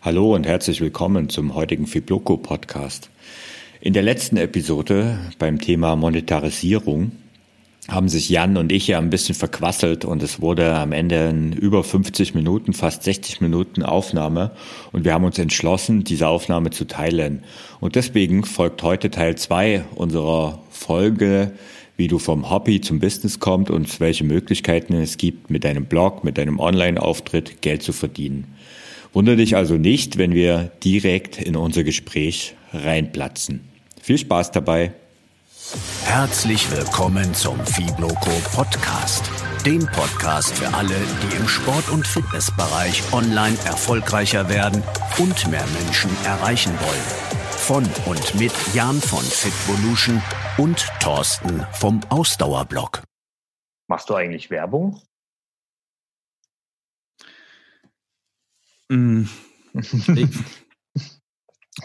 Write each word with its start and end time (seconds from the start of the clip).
Hallo 0.00 0.36
und 0.36 0.46
herzlich 0.46 0.80
willkommen 0.80 1.28
zum 1.28 1.56
heutigen 1.56 1.88
Fibloco 1.88 2.36
Podcast. 2.36 3.10
In 3.80 3.94
der 3.94 4.04
letzten 4.04 4.36
Episode 4.36 5.18
beim 5.40 5.60
Thema 5.60 5.96
Monetarisierung 5.96 7.10
haben 7.88 8.08
sich 8.08 8.28
Jan 8.28 8.56
und 8.58 8.70
ich 8.70 8.86
ja 8.86 8.98
ein 8.98 9.10
bisschen 9.10 9.34
verquasselt 9.34 10.04
und 10.04 10.22
es 10.22 10.40
wurde 10.40 10.72
am 10.76 10.92
Ende 10.92 11.28
in 11.28 11.52
über 11.52 11.82
50 11.82 12.36
Minuten, 12.36 12.74
fast 12.74 13.02
60 13.02 13.40
Minuten 13.40 13.82
Aufnahme 13.82 14.52
und 14.92 15.04
wir 15.04 15.14
haben 15.14 15.24
uns 15.24 15.36
entschlossen, 15.40 16.04
diese 16.04 16.28
Aufnahme 16.28 16.70
zu 16.70 16.86
teilen. 16.86 17.42
Und 17.80 17.96
deswegen 17.96 18.44
folgt 18.44 18.84
heute 18.84 19.10
Teil 19.10 19.34
2 19.34 19.84
unserer 19.96 20.62
Folge, 20.70 21.54
wie 21.96 22.06
du 22.06 22.20
vom 22.20 22.48
Hobby 22.48 22.80
zum 22.80 23.00
Business 23.00 23.40
kommst 23.40 23.72
und 23.72 23.98
welche 23.98 24.22
Möglichkeiten 24.22 24.94
es 24.94 25.16
gibt, 25.16 25.50
mit 25.50 25.64
deinem 25.64 25.86
Blog, 25.86 26.22
mit 26.22 26.38
deinem 26.38 26.60
Online-Auftritt 26.60 27.62
Geld 27.62 27.82
zu 27.82 27.92
verdienen. 27.92 28.46
Wundere 29.12 29.36
dich 29.36 29.56
also 29.56 29.74
nicht, 29.74 30.18
wenn 30.18 30.34
wir 30.34 30.70
direkt 30.84 31.40
in 31.40 31.56
unser 31.56 31.82
Gespräch 31.82 32.54
reinplatzen. 32.72 33.68
Viel 34.00 34.18
Spaß 34.18 34.52
dabei. 34.52 34.92
Herzlich 36.04 36.70
willkommen 36.70 37.34
zum 37.34 37.58
Fibloco 37.64 38.30
Podcast. 38.54 39.30
Dem 39.66 39.86
Podcast 39.86 40.56
für 40.56 40.72
alle, 40.74 40.94
die 41.22 41.36
im 41.36 41.48
Sport- 41.48 41.90
und 41.90 42.06
Fitnessbereich 42.06 43.02
online 43.12 43.56
erfolgreicher 43.66 44.48
werden 44.48 44.82
und 45.18 45.50
mehr 45.50 45.66
Menschen 45.82 46.10
erreichen 46.24 46.72
wollen. 46.80 47.28
Von 47.50 47.84
und 48.06 48.34
mit 48.40 48.52
Jan 48.74 49.00
von 49.00 49.22
Fitvolution 49.22 50.22
und 50.56 50.86
Thorsten 51.00 51.66
vom 51.72 52.00
Ausdauerblog. 52.08 53.02
Machst 53.88 54.08
du 54.08 54.14
eigentlich 54.14 54.48
Werbung? 54.50 55.00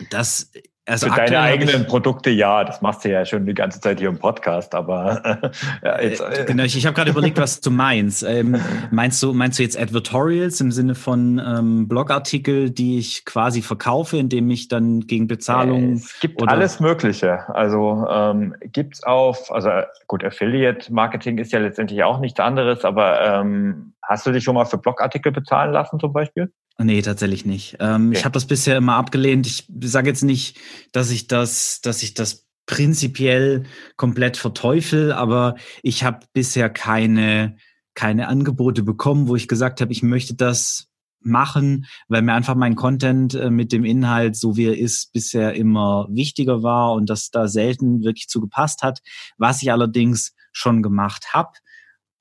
das 0.09 0.51
also 0.85 1.07
Für 1.07 1.15
deine 1.15 1.39
eigenen 1.39 1.87
Produkte 1.87 2.29
ja, 2.29 2.65
das 2.65 2.81
machst 2.81 3.05
du 3.05 3.09
ja 3.09 3.23
schon 3.23 3.45
die 3.45 3.53
ganze 3.53 3.79
Zeit 3.79 3.99
hier 3.99 4.09
im 4.09 4.19
Podcast, 4.19 4.75
aber 4.75 5.51
ja, 5.83 6.01
jetzt, 6.01 6.19
äh, 6.19 6.41
äh. 6.41 6.45
genau, 6.45 6.63
ich, 6.63 6.75
ich 6.75 6.85
habe 6.85 6.93
gerade 6.93 7.11
überlegt, 7.11 7.37
was 7.37 7.61
du 7.61 7.71
meinst. 7.71 8.21
Ähm, 8.23 8.57
meinst 8.91 9.23
du 9.23 9.31
meinst 9.31 9.59
du 9.59 9.63
jetzt 9.63 9.79
Advertorials 9.79 10.59
im 10.59 10.73
Sinne 10.73 10.95
von 10.95 11.39
ähm, 11.39 11.87
Blogartikel, 11.87 12.69
die 12.69 12.99
ich 12.99 13.23
quasi 13.23 13.61
verkaufe, 13.61 14.17
indem 14.17 14.49
ich 14.49 14.67
dann 14.67 15.07
gegen 15.07 15.27
Bezahlung 15.27 15.93
es 15.93 16.19
gibt 16.19 16.41
oder? 16.41 16.51
alles 16.51 16.81
Mögliche. 16.81 17.47
Also 17.55 18.05
ähm, 18.09 18.53
gibt's 18.63 19.03
auf, 19.03 19.53
also 19.53 19.69
gut, 20.07 20.25
Affiliate 20.25 20.91
Marketing 20.91 21.37
ist 21.37 21.53
ja 21.53 21.59
letztendlich 21.59 22.03
auch 22.03 22.19
nichts 22.19 22.41
anderes, 22.41 22.83
aber 22.83 23.21
ähm, 23.21 23.92
hast 24.07 24.25
du 24.25 24.31
dich 24.31 24.43
schon 24.43 24.55
mal 24.55 24.65
für 24.65 24.77
Blogartikel 24.77 25.31
bezahlen 25.31 25.71
lassen 25.71 25.99
zum 25.99 26.13
Beispiel? 26.13 26.51
Nee, 26.77 27.01
tatsächlich 27.01 27.45
nicht. 27.45 27.77
Ähm, 27.79 28.07
okay. 28.07 28.17
Ich 28.17 28.25
habe 28.25 28.33
das 28.33 28.45
bisher 28.45 28.77
immer 28.77 28.95
abgelehnt. 28.95 29.45
Ich 29.47 29.67
sage 29.83 30.09
jetzt 30.09 30.23
nicht, 30.23 30.57
dass 30.91 31.11
ich 31.11 31.27
das, 31.27 31.81
dass 31.81 32.03
ich 32.03 32.13
das 32.13 32.47
prinzipiell 32.65 33.63
komplett 33.97 34.37
verteufel, 34.37 35.11
aber 35.11 35.55
ich 35.81 36.03
habe 36.03 36.25
bisher 36.33 36.69
keine, 36.69 37.57
keine 37.93 38.27
Angebote 38.27 38.83
bekommen, 38.83 39.27
wo 39.27 39.35
ich 39.35 39.47
gesagt 39.47 39.81
habe, 39.81 39.91
ich 39.91 40.01
möchte 40.01 40.35
das 40.35 40.89
machen, 41.25 41.85
weil 42.07 42.21
mir 42.21 42.33
einfach 42.33 42.55
mein 42.55 42.75
Content 42.75 43.33
äh, 43.33 43.49
mit 43.49 43.71
dem 43.71 43.85
Inhalt, 43.85 44.35
so 44.35 44.57
wie 44.57 44.65
er 44.65 44.77
ist, 44.77 45.13
bisher 45.13 45.53
immer 45.53 46.07
wichtiger 46.09 46.63
war 46.63 46.93
und 46.93 47.09
das 47.09 47.29
da 47.29 47.47
selten 47.47 48.03
wirklich 48.03 48.27
zugepasst 48.27 48.83
hat. 48.83 48.99
Was 49.37 49.61
ich 49.61 49.71
allerdings 49.71 50.35
schon 50.51 50.83
gemacht 50.83 51.33
habe, 51.33 51.51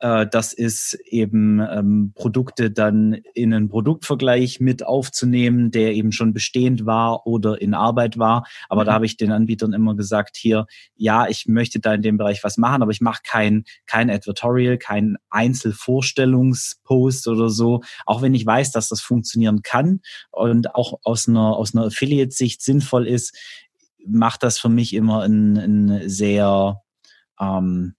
das 0.02 0.52
ist 0.52 0.94
eben 1.04 1.60
ähm, 1.60 2.12
Produkte 2.16 2.72
dann 2.72 3.12
in 3.34 3.54
einen 3.54 3.68
Produktvergleich 3.68 4.58
mit 4.58 4.84
aufzunehmen, 4.84 5.70
der 5.70 5.94
eben 5.94 6.10
schon 6.10 6.32
bestehend 6.32 6.86
war 6.86 7.24
oder 7.24 7.62
in 7.62 7.72
Arbeit 7.72 8.18
war. 8.18 8.44
Aber 8.68 8.82
mhm. 8.82 8.86
da 8.86 8.92
habe 8.94 9.06
ich 9.06 9.16
den 9.16 9.30
Anbietern 9.30 9.72
immer 9.72 9.94
gesagt, 9.94 10.36
hier, 10.36 10.66
ja, 10.96 11.28
ich 11.28 11.46
möchte 11.46 11.78
da 11.78 11.94
in 11.94 12.02
dem 12.02 12.16
Bereich 12.16 12.42
was 12.42 12.56
machen, 12.56 12.82
aber 12.82 12.90
ich 12.90 13.00
mache 13.00 13.22
kein, 13.24 13.62
kein 13.86 14.10
Advertorial, 14.10 14.76
kein 14.76 15.18
Einzelvorstellungspost 15.30 17.28
oder 17.28 17.48
so, 17.48 17.82
auch 18.04 18.22
wenn 18.22 18.34
ich 18.34 18.44
weiß, 18.44 18.72
dass 18.72 18.88
das 18.88 19.00
funktionieren 19.00 19.62
kann 19.62 20.00
und 20.32 20.74
auch 20.74 20.98
aus 21.04 21.28
einer, 21.28 21.56
aus 21.56 21.76
einer 21.76 21.86
Affiliate-Sicht 21.86 22.60
sinnvoll 22.60 23.06
ist, 23.06 23.38
macht 24.04 24.42
das 24.42 24.58
für 24.58 24.68
mich 24.68 24.94
immer 24.94 25.22
ein, 25.22 25.56
ein 25.56 26.08
sehr 26.08 26.82
ähm, 27.38 27.94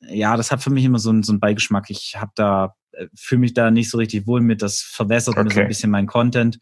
ja, 0.00 0.36
das 0.36 0.50
hat 0.50 0.62
für 0.62 0.70
mich 0.70 0.84
immer 0.84 0.98
so, 0.98 1.10
einen, 1.10 1.22
so 1.22 1.32
einen 1.32 1.40
Beigeschmack. 1.40 1.90
Ich 1.90 2.16
habe 2.16 2.32
da, 2.34 2.74
äh, 2.92 3.06
fühle 3.16 3.40
mich 3.40 3.54
da 3.54 3.70
nicht 3.70 3.90
so 3.90 3.98
richtig 3.98 4.26
wohl 4.26 4.40
mit. 4.40 4.62
Das 4.62 4.80
verwässert 4.80 5.36
okay. 5.36 5.44
mir 5.44 5.54
so 5.54 5.60
ein 5.60 5.68
bisschen 5.68 5.90
mein 5.90 6.06
Content. 6.06 6.58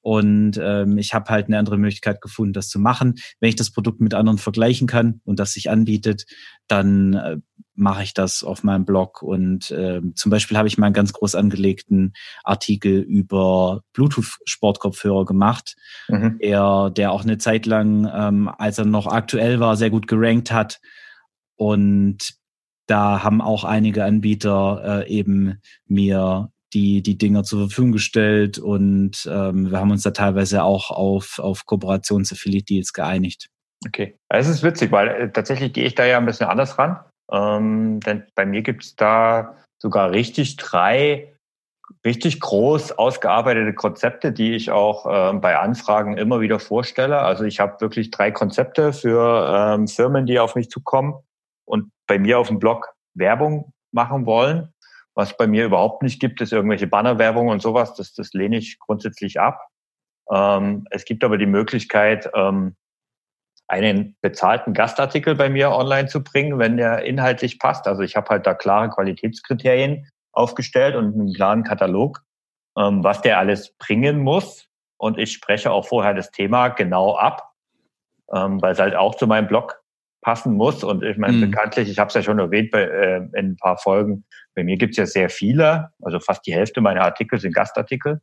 Und 0.00 0.58
ähm, 0.62 0.96
ich 0.96 1.12
habe 1.12 1.28
halt 1.30 1.46
eine 1.46 1.58
andere 1.58 1.76
Möglichkeit 1.76 2.20
gefunden, 2.20 2.52
das 2.52 2.68
zu 2.68 2.78
machen. 2.78 3.16
Wenn 3.40 3.48
ich 3.48 3.56
das 3.56 3.70
Produkt 3.70 4.00
mit 4.00 4.14
anderen 4.14 4.38
vergleichen 4.38 4.86
kann 4.86 5.20
und 5.24 5.38
das 5.38 5.52
sich 5.52 5.70
anbietet, 5.70 6.24
dann 6.68 7.14
äh, 7.14 7.36
mache 7.74 8.02
ich 8.04 8.14
das 8.14 8.42
auf 8.42 8.62
meinem 8.64 8.84
Blog. 8.84 9.22
Und 9.22 9.70
äh, 9.70 10.00
zum 10.14 10.30
Beispiel 10.30 10.56
habe 10.56 10.68
ich 10.68 10.78
mal 10.78 10.86
einen 10.86 10.94
ganz 10.94 11.12
groß 11.12 11.34
angelegten 11.34 12.12
Artikel 12.44 13.00
über 13.00 13.82
Bluetooth-Sportkopfhörer 13.92 15.24
gemacht, 15.24 15.76
mhm. 16.08 16.36
er, 16.38 16.90
der 16.90 17.12
auch 17.12 17.24
eine 17.24 17.38
Zeit 17.38 17.66
lang, 17.66 18.10
ähm, 18.12 18.48
als 18.48 18.78
er 18.78 18.84
noch 18.84 19.06
aktuell 19.06 19.60
war, 19.60 19.76
sehr 19.76 19.90
gut 19.90 20.06
gerankt 20.06 20.52
hat. 20.52 20.80
Und 21.56 22.37
da 22.88 23.22
haben 23.22 23.40
auch 23.40 23.64
einige 23.64 24.04
Anbieter 24.04 25.04
äh, 25.06 25.08
eben 25.08 25.60
mir 25.86 26.50
die, 26.72 27.02
die 27.02 27.16
Dinger 27.16 27.44
zur 27.44 27.68
Verfügung 27.68 27.92
gestellt 27.92 28.58
und 28.58 29.28
ähm, 29.30 29.70
wir 29.70 29.78
haben 29.78 29.90
uns 29.90 30.02
da 30.02 30.10
teilweise 30.10 30.64
auch 30.64 30.90
auf, 30.90 31.38
auf 31.38 31.64
Kooperations-Affiliate-Deals 31.64 32.92
geeinigt. 32.92 33.48
Okay, 33.86 34.18
es 34.28 34.48
ist 34.48 34.62
witzig, 34.62 34.90
weil 34.92 35.08
äh, 35.08 35.32
tatsächlich 35.32 35.72
gehe 35.72 35.86
ich 35.86 35.94
da 35.94 36.04
ja 36.04 36.18
ein 36.18 36.26
bisschen 36.26 36.48
anders 36.48 36.78
ran. 36.78 36.98
Ähm, 37.30 38.00
denn 38.00 38.24
bei 38.34 38.44
mir 38.44 38.62
gibt 38.62 38.84
es 38.84 38.96
da 38.96 39.56
sogar 39.78 40.10
richtig 40.10 40.56
drei 40.56 41.32
richtig 42.04 42.40
groß 42.40 42.92
ausgearbeitete 42.92 43.72
Konzepte, 43.74 44.32
die 44.32 44.54
ich 44.54 44.70
auch 44.70 45.06
äh, 45.06 45.36
bei 45.38 45.58
Anfragen 45.58 46.16
immer 46.16 46.40
wieder 46.40 46.58
vorstelle. 46.58 47.20
Also 47.20 47.44
ich 47.44 47.60
habe 47.60 47.80
wirklich 47.80 48.10
drei 48.10 48.30
Konzepte 48.30 48.92
für 48.92 49.74
ähm, 49.74 49.88
Firmen, 49.88 50.26
die 50.26 50.38
auf 50.38 50.54
mich 50.54 50.70
zukommen 50.70 51.14
und 51.64 51.90
bei 52.08 52.18
mir 52.18 52.40
auf 52.40 52.48
dem 52.48 52.58
Blog 52.58 52.92
Werbung 53.14 53.72
machen 53.92 54.26
wollen. 54.26 54.72
Was 55.14 55.36
bei 55.36 55.46
mir 55.46 55.64
überhaupt 55.64 56.02
nicht 56.02 56.20
gibt, 56.20 56.40
ist 56.40 56.52
irgendwelche 56.52 56.86
Bannerwerbung 56.86 57.48
und 57.48 57.62
sowas. 57.62 57.94
Das, 57.94 58.14
das 58.14 58.32
lehne 58.32 58.56
ich 58.56 58.78
grundsätzlich 58.78 59.40
ab. 59.40 59.66
Ähm, 60.30 60.86
es 60.90 61.04
gibt 61.04 61.24
aber 61.24 61.38
die 61.38 61.46
Möglichkeit, 61.46 62.30
ähm, 62.34 62.76
einen 63.68 64.16
bezahlten 64.22 64.72
Gastartikel 64.72 65.34
bei 65.34 65.50
mir 65.50 65.70
online 65.70 66.08
zu 66.08 66.24
bringen, 66.24 66.58
wenn 66.58 66.76
der 66.78 67.04
inhaltlich 67.04 67.58
passt. 67.58 67.86
Also 67.86 68.02
ich 68.02 68.16
habe 68.16 68.28
halt 68.30 68.46
da 68.46 68.54
klare 68.54 68.88
Qualitätskriterien 68.88 70.08
aufgestellt 70.32 70.96
und 70.96 71.14
einen 71.14 71.32
klaren 71.34 71.64
Katalog, 71.64 72.22
ähm, 72.78 73.04
was 73.04 73.20
der 73.20 73.38
alles 73.38 73.76
bringen 73.76 74.20
muss. 74.20 74.68
Und 74.98 75.18
ich 75.18 75.32
spreche 75.32 75.70
auch 75.70 75.86
vorher 75.86 76.14
das 76.14 76.30
Thema 76.30 76.68
genau 76.68 77.16
ab, 77.16 77.52
ähm, 78.32 78.60
weil 78.62 78.72
es 78.72 78.78
halt 78.78 78.94
auch 78.94 79.14
zu 79.14 79.26
meinem 79.26 79.48
Blog 79.48 79.82
passen 80.22 80.54
muss. 80.54 80.84
Und 80.84 81.02
ich 81.04 81.16
meine, 81.16 81.36
mhm. 81.36 81.50
bekanntlich, 81.50 81.88
ich 81.88 81.98
habe 81.98 82.08
es 82.08 82.14
ja 82.14 82.22
schon 82.22 82.38
erwähnt 82.38 82.70
bei, 82.70 82.82
äh, 82.82 83.16
in 83.34 83.52
ein 83.52 83.56
paar 83.56 83.78
Folgen, 83.78 84.24
bei 84.54 84.64
mir 84.64 84.76
gibt 84.76 84.92
es 84.92 84.96
ja 84.96 85.06
sehr 85.06 85.30
viele, 85.30 85.90
also 86.02 86.18
fast 86.18 86.46
die 86.46 86.52
Hälfte 86.52 86.80
meiner 86.80 87.02
Artikel 87.02 87.38
sind 87.38 87.54
Gastartikel. 87.54 88.20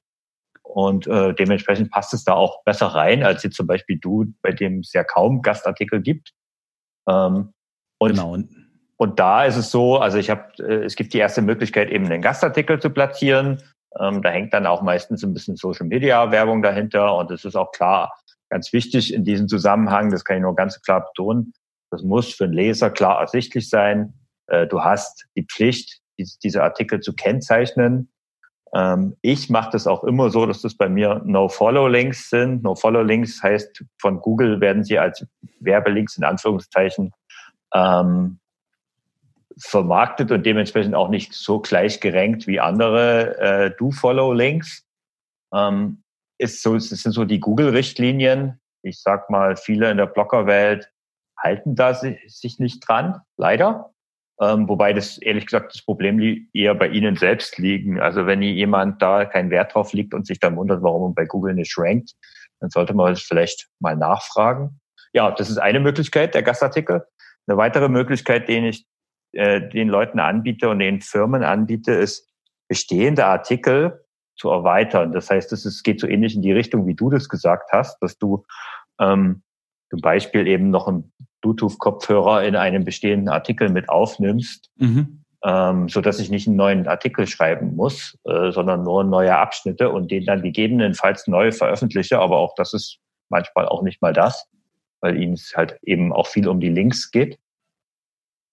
Und 0.63 1.07
äh, 1.07 1.33
dementsprechend 1.33 1.91
passt 1.91 2.13
es 2.13 2.25
da 2.25 2.33
auch 2.33 2.63
besser 2.63 2.88
rein, 2.88 3.23
als 3.23 3.44
jetzt 3.44 3.56
zum 3.56 3.67
Beispiel 3.67 3.97
du, 3.97 4.25
bei 4.41 4.51
dem 4.51 4.79
es 4.79 4.91
ja 4.94 5.03
kaum 5.03 5.41
Gastartikel 5.41 6.01
gibt. 6.01 6.33
Ähm, 7.07 7.53
und, 7.97 8.09
genau. 8.12 8.38
und 8.97 9.19
da 9.19 9.45
ist 9.45 9.56
es 9.56 9.72
so, 9.72 9.97
also 9.97 10.17
ich 10.17 10.29
habe, 10.29 10.51
äh, 10.59 10.83
es 10.83 10.95
gibt 10.95 11.13
die 11.13 11.19
erste 11.19 11.41
Möglichkeit, 11.41 11.89
eben 11.89 12.06
einen 12.06 12.22
Gastartikel 12.22 12.81
zu 12.81 12.89
platzieren. 12.89 13.62
Ähm, 13.97 14.22
da 14.22 14.29
hängt 14.29 14.53
dann 14.53 14.66
auch 14.66 14.81
meistens 14.81 15.23
ein 15.23 15.33
bisschen 15.33 15.56
Social 15.56 15.88
Media 15.88 16.31
Werbung 16.31 16.62
dahinter 16.62 17.16
und 17.16 17.31
es 17.31 17.45
ist 17.45 17.56
auch 17.56 17.71
klar, 17.71 18.13
ganz 18.50 18.74
wichtig 18.74 19.13
in 19.13 19.24
diesem 19.24 19.47
Zusammenhang, 19.47 20.12
das 20.12 20.25
kann 20.25 20.38
ich 20.38 20.44
nur 20.44 20.56
ganz 20.56 20.81
klar 20.81 21.06
betonen, 21.06 21.53
das 21.91 22.03
muss 22.03 22.33
für 22.33 22.47
den 22.47 22.53
Leser 22.53 22.89
klar 22.89 23.19
ersichtlich 23.19 23.69
sein. 23.69 24.13
Äh, 24.47 24.67
du 24.67 24.81
hast 24.81 25.27
die 25.35 25.43
Pflicht, 25.43 26.01
diese 26.17 26.63
Artikel 26.63 26.99
zu 26.99 27.13
kennzeichnen. 27.13 28.09
Ähm, 28.73 29.15
ich 29.21 29.49
mache 29.49 29.71
das 29.71 29.87
auch 29.87 30.03
immer 30.03 30.29
so, 30.29 30.45
dass 30.45 30.61
das 30.61 30.75
bei 30.75 30.89
mir 30.89 31.21
No-Follow-Links 31.25 32.29
sind. 32.29 32.63
No-Follow-Links 32.63 33.41
heißt, 33.41 33.83
von 33.99 34.19
Google 34.19 34.59
werden 34.59 34.83
sie 34.83 34.99
als 34.99 35.25
Werbelinks 35.59 36.17
in 36.17 36.23
Anführungszeichen 36.23 37.11
ähm, 37.73 38.39
vermarktet 39.57 40.31
und 40.31 40.45
dementsprechend 40.45 40.95
auch 40.95 41.09
nicht 41.09 41.33
so 41.33 41.59
gleich 41.59 42.01
gerankt 42.01 42.47
wie 42.47 42.59
andere 42.59 43.37
äh, 43.37 43.71
Do-Follow-Links. 43.77 44.85
Ähm, 45.53 46.03
ist 46.37 46.61
so, 46.61 46.73
das 46.73 46.89
sind 46.89 47.13
so 47.13 47.23
die 47.23 47.39
Google-Richtlinien. 47.39 48.59
Ich 48.81 49.01
sag 49.01 49.29
mal, 49.29 49.55
viele 49.55 49.89
in 49.89 49.97
der 49.97 50.07
Bloggerwelt 50.07 50.91
halten 51.45 51.75
da 51.75 51.94
sich 51.94 52.59
nicht 52.59 52.88
dran, 52.88 53.21
leider. 53.38 53.92
Ähm, 54.42 54.68
wobei 54.68 54.92
das 54.92 55.18
ehrlich 55.18 55.45
gesagt 55.45 55.74
das 55.74 55.81
Problem 55.81 56.19
eher 56.51 56.75
bei 56.75 56.89
Ihnen 56.89 57.15
selbst 57.15 57.57
liegen. 57.57 58.01
Also 58.01 58.25
wenn 58.25 58.42
jemand 58.42 59.01
da 59.01 59.24
keinen 59.24 59.50
Wert 59.50 59.74
drauf 59.74 59.94
liegt 59.94 60.13
und 60.13 60.27
sich 60.27 60.39
dann 60.39 60.57
wundert, 60.57 60.83
warum 60.83 61.03
man 61.03 61.15
bei 61.15 61.25
Google 61.25 61.53
nicht 61.53 61.77
rankt, 61.77 62.13
dann 62.59 62.69
sollte 62.69 62.94
man 62.94 63.13
das 63.13 63.21
vielleicht 63.21 63.69
mal 63.80 63.95
nachfragen. 63.95 64.81
Ja, 65.13 65.31
das 65.31 65.50
ist 65.50 65.57
eine 65.57 65.80
Möglichkeit, 65.80 66.36
der 66.36 66.44
Gastartikel. 66.44 67.06
Eine 67.47 67.57
weitere 67.57 67.88
Möglichkeit, 67.88 68.50
den 68.50 68.65
ich 68.65 68.86
äh, 69.31 69.62
den 69.69 69.88
Leuten 69.88 70.19
anbiete 70.19 70.68
und 70.69 70.80
den 70.80 71.00
Firmen 71.00 71.44
anbiete, 71.44 71.94
ist 71.94 72.30
bestehende 72.68 73.25
Artikel 73.25 74.03
zu 74.38 74.50
erweitern. 74.50 75.13
Das 75.13 75.30
heißt, 75.30 75.53
es 75.53 75.83
geht 75.83 76.01
so 76.01 76.07
ähnlich 76.07 76.36
in 76.36 76.42
die 76.42 76.51
Richtung, 76.51 76.88
wie 76.88 76.95
du 76.95 77.09
das 77.09 77.30
gesagt 77.30 77.71
hast, 77.71 77.97
dass 78.01 78.18
du 78.18 78.45
ähm, 79.00 79.44
zum 79.89 80.01
Beispiel 80.01 80.47
eben 80.47 80.71
noch 80.71 80.88
einen 80.88 81.13
Bluetooth-Kopfhörer 81.45 82.44
in 82.44 82.56
einem 82.56 82.83
bestehenden 82.83 83.30
Artikel 83.30 83.69
mit 83.69 83.88
aufnimmst, 83.89 84.71
mhm. 84.77 85.24
ähm, 85.44 85.88
so 85.88 86.01
dass 86.01 86.19
ich 86.19 86.31
nicht 86.31 86.47
einen 86.47 86.56
neuen 86.56 86.88
Artikel 86.88 87.27
schreiben 87.27 87.75
muss, 87.75 88.18
äh, 88.25 88.51
sondern 88.51 88.83
nur 88.83 89.03
neue 89.03 89.38
Abschnitte 89.38 89.92
und 89.92 90.09
den 90.09 90.25
dann 90.25 90.42
gegebenenfalls 90.42 91.27
neu 91.27 91.51
veröffentliche. 91.51 92.19
Aber 92.19 92.38
auch 92.38 92.56
das 92.56 92.74
ist 92.74 92.97
manchmal 93.30 93.68
auch 93.68 93.83
nicht 93.83 94.01
mal 94.01 94.13
das, 94.13 94.47
weil 95.01 95.21
ihnen 95.21 95.33
es 95.33 95.53
halt 95.56 95.77
eben 95.83 96.12
auch 96.12 96.27
viel 96.27 96.47
um 96.47 96.59
die 96.59 96.69
Links 96.69 97.12
geht. 97.12 97.38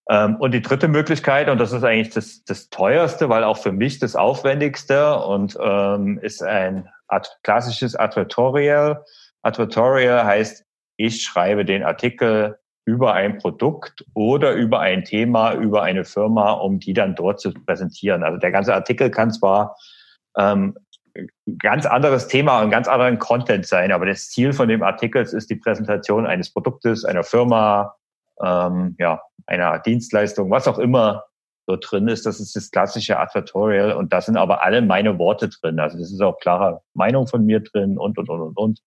Ähm, 0.09 0.35
und 0.35 0.51
die 0.51 0.61
dritte 0.61 0.87
Möglichkeit, 0.87 1.49
und 1.49 1.57
das 1.57 1.71
ist 1.71 1.83
eigentlich 1.83 2.13
das, 2.13 2.43
das 2.43 2.69
teuerste, 2.69 3.29
weil 3.29 3.43
auch 3.43 3.57
für 3.57 3.71
mich 3.71 3.99
das 3.99 4.15
aufwendigste 4.15 5.17
und 5.19 5.57
ähm, 5.59 6.19
ist 6.21 6.43
ein 6.43 6.89
klassisches 7.43 7.95
Advertorial. 7.95 9.03
Advertorial 9.41 10.25
heißt, 10.25 10.65
ich 10.97 11.23
schreibe 11.23 11.65
den 11.65 11.83
Artikel 11.83 12.59
über 12.85 13.13
ein 13.13 13.37
Produkt 13.37 14.05
oder 14.13 14.53
über 14.53 14.79
ein 14.79 15.03
Thema, 15.03 15.53
über 15.53 15.83
eine 15.83 16.03
Firma, 16.03 16.51
um 16.51 16.79
die 16.79 16.93
dann 16.93 17.15
dort 17.15 17.39
zu 17.39 17.53
präsentieren. 17.53 18.23
Also 18.23 18.37
der 18.37 18.51
ganze 18.51 18.73
Artikel 18.73 19.09
kann 19.09 19.31
zwar 19.31 19.77
ähm, 20.37 20.75
ganz 21.59 21.85
anderes 21.85 22.27
Thema 22.27 22.61
und 22.61 22.71
ganz 22.71 22.87
anderen 22.87 23.19
Content 23.19 23.65
sein, 23.65 23.91
aber 23.91 24.05
das 24.05 24.29
Ziel 24.29 24.53
von 24.53 24.67
dem 24.67 24.83
Artikel 24.83 25.21
ist 25.21 25.49
die 25.49 25.55
Präsentation 25.55 26.25
eines 26.25 26.51
Produktes, 26.51 27.05
einer 27.05 27.23
Firma, 27.23 27.95
ähm, 28.43 28.95
ja, 28.99 29.21
einer 29.45 29.79
Dienstleistung, 29.79 30.49
was 30.49 30.67
auch 30.67 30.79
immer 30.79 31.23
dort 31.67 31.89
drin 31.89 32.07
ist. 32.07 32.25
Das 32.25 32.39
ist 32.39 32.55
das 32.55 32.71
klassische 32.71 33.19
Advertorial 33.19 33.93
und 33.93 34.11
da 34.11 34.21
sind 34.21 34.37
aber 34.37 34.63
alle 34.63 34.81
meine 34.81 35.17
Worte 35.19 35.49
drin. 35.49 35.79
Also 35.79 35.97
das 35.97 36.11
ist 36.11 36.21
auch 36.21 36.39
klare 36.39 36.81
Meinung 36.93 37.27
von 37.27 37.45
mir 37.45 37.61
drin 37.61 37.97
und, 37.97 38.17
und, 38.17 38.29
und, 38.29 38.41
und, 38.41 38.57
und. 38.57 38.79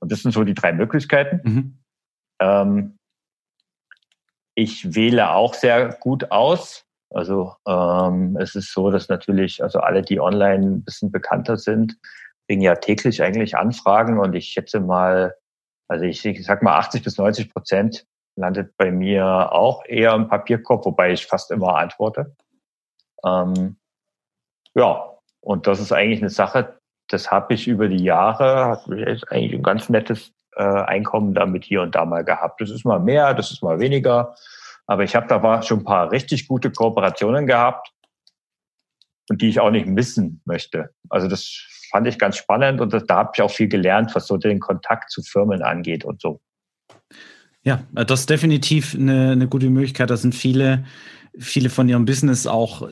Und 0.00 0.10
das 0.10 0.22
sind 0.22 0.32
so 0.32 0.44
die 0.44 0.54
drei 0.54 0.72
Möglichkeiten. 0.72 1.40
Mhm. 1.44 1.78
Ähm, 2.40 2.98
ich 4.60 4.94
wähle 4.94 5.30
auch 5.30 5.54
sehr 5.54 5.88
gut 6.00 6.30
aus. 6.30 6.84
Also 7.12 7.54
ähm, 7.66 8.36
es 8.40 8.54
ist 8.54 8.72
so, 8.72 8.90
dass 8.90 9.08
natürlich, 9.08 9.62
also 9.62 9.80
alle, 9.80 10.02
die 10.02 10.20
online 10.20 10.66
ein 10.66 10.84
bisschen 10.84 11.10
bekannter 11.10 11.56
sind, 11.56 11.96
kriegen 12.46 12.60
ja 12.60 12.76
täglich 12.76 13.22
eigentlich 13.22 13.56
Anfragen 13.56 14.18
und 14.18 14.34
ich 14.34 14.48
schätze 14.48 14.80
mal, 14.80 15.34
also 15.88 16.04
ich, 16.04 16.24
ich 16.24 16.44
sag 16.44 16.62
mal 16.62 16.78
80 16.78 17.02
bis 17.02 17.16
90 17.16 17.52
Prozent 17.52 18.06
landet 18.36 18.76
bei 18.76 18.92
mir 18.92 19.52
auch 19.52 19.84
eher 19.86 20.12
im 20.14 20.28
Papierkorb, 20.28 20.84
wobei 20.84 21.12
ich 21.12 21.26
fast 21.26 21.50
immer 21.50 21.76
antworte. 21.76 22.36
Ähm, 23.24 23.76
ja, 24.74 25.14
und 25.40 25.66
das 25.66 25.80
ist 25.80 25.92
eigentlich 25.92 26.20
eine 26.20 26.30
Sache, 26.30 26.78
das 27.08 27.30
habe 27.30 27.54
ich 27.54 27.66
über 27.66 27.88
die 27.88 28.04
Jahre, 28.04 28.66
hat 28.66 28.86
eigentlich 29.30 29.54
ein 29.54 29.62
ganz 29.62 29.88
nettes 29.88 30.32
äh, 30.56 30.62
Einkommen 30.62 31.34
damit 31.34 31.64
hier 31.64 31.82
und 31.82 31.94
da 31.94 32.04
mal 32.04 32.24
gehabt. 32.24 32.60
Das 32.60 32.70
ist 32.70 32.84
mal 32.84 33.00
mehr, 33.00 33.34
das 33.34 33.50
ist 33.50 33.62
mal 33.62 33.78
weniger. 33.80 34.34
Aber 34.86 35.04
ich 35.04 35.14
habe 35.14 35.26
da 35.28 35.42
war 35.42 35.62
schon 35.62 35.80
ein 35.80 35.84
paar 35.84 36.10
richtig 36.10 36.48
gute 36.48 36.70
Kooperationen 36.70 37.46
gehabt 37.46 37.92
und 39.28 39.40
die 39.40 39.48
ich 39.48 39.60
auch 39.60 39.70
nicht 39.70 39.86
missen 39.86 40.42
möchte. 40.44 40.90
Also 41.08 41.28
das 41.28 41.48
fand 41.90 42.06
ich 42.06 42.18
ganz 42.18 42.36
spannend 42.36 42.80
und 42.80 42.92
das, 42.92 43.04
da 43.04 43.16
habe 43.16 43.30
ich 43.34 43.42
auch 43.42 43.50
viel 43.50 43.68
gelernt, 43.68 44.14
was 44.14 44.26
so 44.26 44.36
den 44.36 44.60
Kontakt 44.60 45.10
zu 45.10 45.22
Firmen 45.22 45.62
angeht 45.62 46.04
und 46.04 46.20
so. 46.20 46.40
Ja, 47.62 47.84
das 47.92 48.20
ist 48.20 48.30
definitiv 48.30 48.94
eine, 48.94 49.32
eine 49.32 49.46
gute 49.46 49.68
Möglichkeit. 49.68 50.10
Da 50.10 50.16
sind 50.16 50.34
viele, 50.34 50.84
viele 51.38 51.68
von 51.68 51.88
ihrem 51.88 52.04
Business 52.04 52.46
auch 52.46 52.88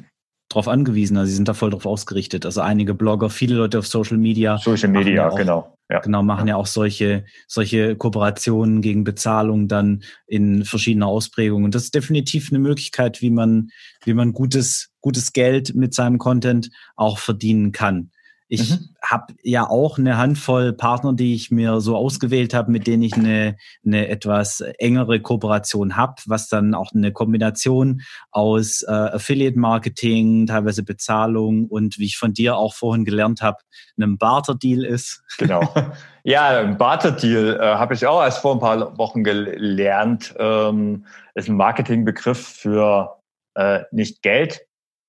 drauf 0.49 0.69
angewiesen. 0.69 1.17
Also 1.17 1.31
sie 1.31 1.37
sind 1.37 1.49
da 1.49 1.55
voll 1.55 1.71
drauf 1.71 1.87
ausgerichtet. 1.87 2.47
Also 2.47 2.61
einige 2.61 2.95
Blogger, 2.95 3.31
viele 3.31 3.57
Leute 3.57 3.79
auf 3.79 3.87
Social 3.87 4.17
Media. 4.17 4.59
Social 4.59 4.89
Media, 4.89 5.15
ja 5.15 5.29
auch, 5.29 5.37
genau. 5.37 5.75
Ja. 5.91 6.01
Genau, 6.01 6.23
machen 6.23 6.49
ja 6.49 6.57
auch 6.57 6.67
solche, 6.67 7.25
solche 7.47 7.97
Kooperationen 7.97 8.83
gegen 8.83 9.05
Bezahlung 9.05 9.69
dann 9.69 10.03
in 10.27 10.65
verschiedener 10.67 11.07
Ausprägung. 11.07 11.65
Und 11.65 11.75
das 11.75 11.85
ist 11.85 11.95
definitiv 11.95 12.51
eine 12.51 12.59
Möglichkeit, 12.59 13.23
wie 13.23 13.31
man, 13.31 13.71
wie 14.05 14.13
man 14.13 14.33
gutes, 14.33 14.91
gutes 15.01 15.33
Geld 15.33 15.75
mit 15.75 15.95
seinem 15.95 16.19
Content 16.19 16.71
auch 16.95 17.19
verdienen 17.19 17.73
kann. 17.73 18.11
Ich 18.49 18.71
mhm. 18.71 18.89
habe 19.03 19.35
ja 19.43 19.69
auch 19.69 19.99
eine 19.99 20.17
Handvoll 20.17 20.73
Partner, 20.73 21.13
die 21.13 21.35
ich 21.35 21.51
mir 21.51 21.81
so 21.81 21.97
ausgewählt 21.97 22.55
habe, 22.55 22.71
mit 22.71 22.87
denen 22.87 23.03
ich 23.03 23.15
eine, 23.15 23.57
eine 23.85 24.09
etwas 24.09 24.61
engere 24.79 25.21
Kooperation 25.21 25.97
habe, 25.97 26.15
was 26.27 26.49
dann 26.49 26.75
auch 26.75 26.93
eine 26.95 27.13
Kombination 27.13 28.01
aus 28.31 28.83
äh, 28.83 28.91
Affiliate-Marketing, 28.91 30.47
teilweise 30.47 30.83
Bezahlung 30.83 31.67
und 31.67 31.99
wie 31.99 32.07
ich 32.07 32.17
von 32.17 32.33
dir 32.33 32.57
auch 32.57 32.75
vorhin 32.75 33.05
gelernt 33.05 33.43
habe, 33.43 33.59
einem 33.99 34.17
Barter-Deal 34.19 34.85
ist. 34.85 35.23
Genau. 35.39 35.63
Ja, 36.25 36.59
ein 36.59 36.77
Barter-Deal 36.77 37.59
äh, 37.59 37.77
habe 37.77 37.95
ich 37.95 38.07
auch 38.07 38.23
erst 38.23 38.41
vor 38.41 38.53
ein 38.53 38.61
paar 38.61 38.99
Wochen 38.99 39.25
gelernt. 39.25 40.35
Ähm, 40.39 41.07
ist 41.35 41.49
ein 41.49 41.57
Marketingbegriff 41.57 42.47
für 42.47 43.17
äh, 43.55 43.85
nicht 43.93 44.21
Geld, 44.21 44.61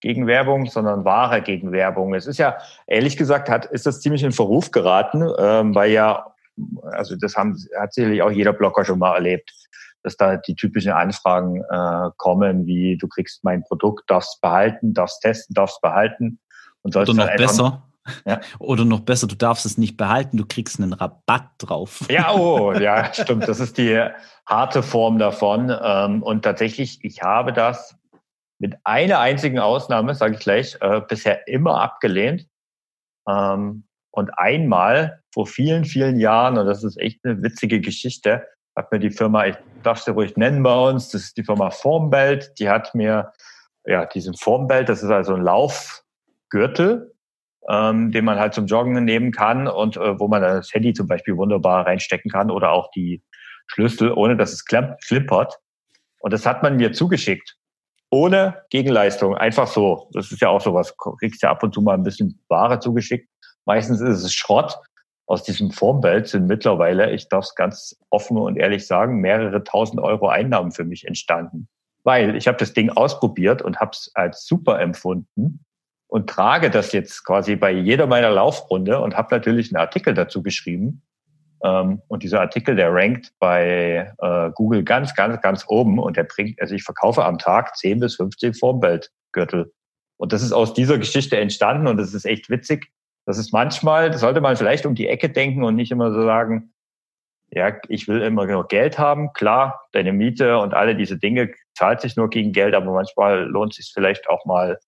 gegen 0.01 0.27
Werbung, 0.27 0.67
sondern 0.67 1.05
Ware 1.05 1.41
gegen 1.41 1.71
Werbung. 1.71 2.13
Es 2.13 2.27
ist 2.27 2.37
ja, 2.37 2.57
ehrlich 2.87 3.17
gesagt, 3.17 3.49
hat, 3.49 3.65
ist 3.65 3.85
das 3.85 4.01
ziemlich 4.01 4.23
in 4.23 4.31
Verruf 4.31 4.71
geraten, 4.71 5.27
ähm, 5.37 5.75
weil 5.75 5.91
ja, 5.91 6.33
also 6.91 7.15
das 7.15 7.35
haben, 7.35 7.57
hat 7.79 7.93
sicherlich 7.93 8.21
auch 8.21 8.31
jeder 8.31 8.53
Blogger 8.53 8.85
schon 8.85 8.99
mal 8.99 9.15
erlebt, 9.15 9.51
dass 10.03 10.15
da 10.15 10.37
die 10.37 10.55
typischen 10.55 10.91
Anfragen 10.91 11.61
äh, 11.69 12.09
kommen, 12.17 12.65
wie 12.65 12.97
du 12.97 13.07
kriegst 13.07 13.43
mein 13.43 13.63
Produkt, 13.63 14.09
darfst 14.09 14.41
behalten, 14.41 14.93
darfst 14.93 15.21
testen, 15.21 15.53
darfst 15.53 15.81
behalten. 15.81 16.39
Und 16.81 16.93
sollst 16.93 17.11
Oder 17.11 17.25
noch 17.25 17.35
besser. 17.35 17.83
Ja. 18.25 18.39
Oder 18.59 18.85
noch 18.85 19.01
besser, 19.01 19.27
du 19.27 19.35
darfst 19.35 19.65
es 19.65 19.77
nicht 19.77 19.97
behalten, 19.97 20.37
du 20.37 20.45
kriegst 20.45 20.79
einen 20.79 20.93
Rabatt 20.93 21.49
drauf. 21.57 22.05
Ja, 22.09 22.33
oh, 22.33 22.73
ja, 22.73 23.13
stimmt. 23.13 23.47
Das 23.47 23.59
ist 23.59 23.77
die 23.77 24.01
harte 24.45 24.83
Form 24.83 25.19
davon. 25.19 25.75
Ähm, 25.83 26.23
und 26.23 26.43
tatsächlich, 26.43 26.99
ich 27.03 27.21
habe 27.21 27.51
das 27.53 27.95
mit 28.59 28.75
einer 28.83 29.19
einzigen 29.19 29.57
Ausnahme, 29.57 30.13
sage 30.13 30.35
ich 30.35 30.41
gleich, 30.41 30.77
äh, 30.81 31.01
bisher 31.01 31.47
immer 31.47 31.81
abgelehnt. 31.81 32.45
Ähm, 33.27 33.85
und 34.11 34.37
einmal 34.37 35.23
vor 35.33 35.47
vielen, 35.47 35.85
vielen 35.85 36.19
Jahren, 36.19 36.57
und 36.57 36.65
das 36.65 36.83
ist 36.83 36.97
echt 36.97 37.23
eine 37.23 37.41
witzige 37.41 37.79
Geschichte, 37.79 38.45
hat 38.75 38.91
mir 38.91 38.99
die 38.99 39.11
Firma, 39.11 39.45
ich 39.45 39.55
darf 39.83 39.99
sie 40.01 40.11
ruhig 40.11 40.35
nennen 40.35 40.61
bei 40.61 40.89
uns, 40.89 41.09
das 41.09 41.23
ist 41.23 41.37
die 41.37 41.43
Firma 41.43 41.69
Formbelt, 41.69 42.53
die 42.59 42.69
hat 42.69 42.93
mir 42.93 43.31
ja 43.85 44.05
diesen 44.05 44.35
Formbelt, 44.35 44.89
das 44.89 45.03
ist 45.03 45.09
also 45.09 45.35
ein 45.35 45.41
Laufgürtel, 45.41 47.13
ähm, 47.69 48.11
den 48.11 48.25
man 48.25 48.39
halt 48.39 48.53
zum 48.53 48.65
Joggen 48.65 49.03
nehmen 49.05 49.31
kann 49.31 49.67
und 49.67 49.95
äh, 49.95 50.19
wo 50.19 50.27
man 50.27 50.41
das 50.41 50.73
Handy 50.73 50.93
zum 50.93 51.07
Beispiel 51.07 51.37
wunderbar 51.37 51.85
reinstecken 51.85 52.31
kann 52.31 52.51
oder 52.51 52.71
auch 52.71 52.91
die 52.91 53.23
Schlüssel, 53.67 54.11
ohne 54.11 54.35
dass 54.35 54.51
es 54.51 54.65
klimpert. 54.65 55.59
Und 56.21 56.33
das 56.33 56.45
hat 56.45 56.63
man 56.63 56.77
mir 56.77 56.91
zugeschickt 56.91 57.58
ohne 58.11 58.63
Gegenleistung, 58.69 59.35
einfach 59.35 59.67
so. 59.67 60.09
Das 60.13 60.31
ist 60.31 60.41
ja 60.41 60.49
auch 60.49 60.61
sowas. 60.61 60.95
Kriegst 61.19 61.41
ja 61.43 61.51
ab 61.51 61.63
und 61.63 61.73
zu 61.73 61.81
mal 61.81 61.93
ein 61.93 62.03
bisschen 62.03 62.39
Ware 62.47 62.79
zugeschickt. 62.79 63.29
Meistens 63.65 64.01
ist 64.01 64.23
es 64.23 64.33
Schrott. 64.33 64.77
Aus 65.27 65.43
diesem 65.43 65.69
Formbelt 65.71 66.27
sind 66.27 66.47
mittlerweile, 66.47 67.11
ich 67.11 67.29
darf 67.29 67.45
es 67.45 67.53
ganz 67.53 67.95
offen 68.09 68.37
und 68.37 68.57
ehrlich 68.57 68.87
sagen, 68.87 69.21
mehrere 69.21 69.63
tausend 69.63 70.01
Euro 70.01 70.27
Einnahmen 70.27 70.71
für 70.71 70.85
mich 70.85 71.05
entstanden. 71.05 71.67
Weil 72.03 72.35
ich 72.35 72.47
habe 72.47 72.57
das 72.57 72.73
Ding 72.73 72.89
ausprobiert 72.89 73.61
und 73.61 73.79
habe 73.79 73.91
es 73.91 74.09
als 74.15 74.47
super 74.47 74.79
empfunden 74.79 75.63
und 76.07 76.27
trage 76.27 76.71
das 76.71 76.93
jetzt 76.93 77.23
quasi 77.23 77.55
bei 77.55 77.71
jeder 77.71 78.07
meiner 78.07 78.31
Laufrunde 78.31 78.99
und 78.99 79.15
habe 79.15 79.35
natürlich 79.35 79.69
einen 79.69 79.79
Artikel 79.79 80.15
dazu 80.15 80.41
geschrieben, 80.41 81.03
und 81.61 82.23
dieser 82.23 82.39
Artikel, 82.39 82.75
der 82.75 82.93
rankt 82.93 83.33
bei 83.39 84.13
äh, 84.19 84.51
Google 84.55 84.83
ganz, 84.83 85.13
ganz, 85.13 85.41
ganz 85.41 85.65
oben 85.67 85.99
und 85.99 86.15
der 86.15 86.23
bringt, 86.23 86.61
also 86.61 86.73
ich 86.73 86.83
verkaufe 86.83 87.25
am 87.25 87.37
Tag 87.37 87.75
10 87.75 87.99
bis 87.99 88.15
15 88.15 88.53
Formbeltgürtel. 88.53 89.73
Und 90.17 90.31
das 90.31 90.41
ist 90.41 90.53
aus 90.53 90.73
dieser 90.73 90.97
Geschichte 90.97 91.37
entstanden 91.37 91.87
und 91.87 91.97
das 91.97 92.13
ist 92.13 92.25
echt 92.25 92.49
witzig. 92.49 92.91
Das 93.25 93.37
ist 93.37 93.51
manchmal, 93.51 94.09
das 94.09 94.21
sollte 94.21 94.41
man 94.41 94.55
vielleicht 94.55 94.85
um 94.85 94.95
die 94.95 95.07
Ecke 95.07 95.29
denken 95.29 95.63
und 95.63 95.75
nicht 95.75 95.91
immer 95.91 96.11
so 96.11 96.23
sagen, 96.23 96.73
ja, 97.51 97.75
ich 97.87 98.07
will 98.07 98.21
immer 98.21 98.45
nur 98.45 98.67
Geld 98.67 98.97
haben. 98.97 99.33
Klar, 99.33 99.87
deine 99.91 100.13
Miete 100.13 100.59
und 100.59 100.73
alle 100.73 100.95
diese 100.95 101.17
Dinge 101.17 101.51
zahlt 101.73 102.01
sich 102.01 102.15
nur 102.15 102.29
gegen 102.29 102.53
Geld, 102.53 102.75
aber 102.75 102.91
manchmal 102.91 103.43
lohnt 103.43 103.73
es 103.73 103.77
sich 103.77 103.91
vielleicht 103.93 104.29
auch 104.29 104.45
mal 104.45 104.79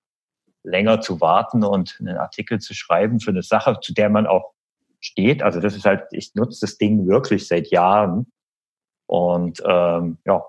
länger 0.63 1.01
zu 1.01 1.21
warten 1.21 1.63
und 1.63 1.97
einen 1.99 2.17
Artikel 2.17 2.59
zu 2.59 2.73
schreiben 2.73 3.19
für 3.19 3.31
eine 3.31 3.41
Sache, 3.41 3.79
zu 3.81 3.93
der 3.93 4.09
man 4.09 4.27
auch 4.27 4.53
steht. 5.01 5.43
Also 5.43 5.59
das 5.59 5.75
ist 5.75 5.85
halt, 5.85 6.03
ich 6.11 6.31
nutze 6.35 6.59
das 6.61 6.77
Ding 6.77 7.07
wirklich 7.07 7.47
seit 7.47 7.69
Jahren. 7.71 8.31
Und 9.07 9.61
ähm, 9.67 10.19
ja, 10.25 10.41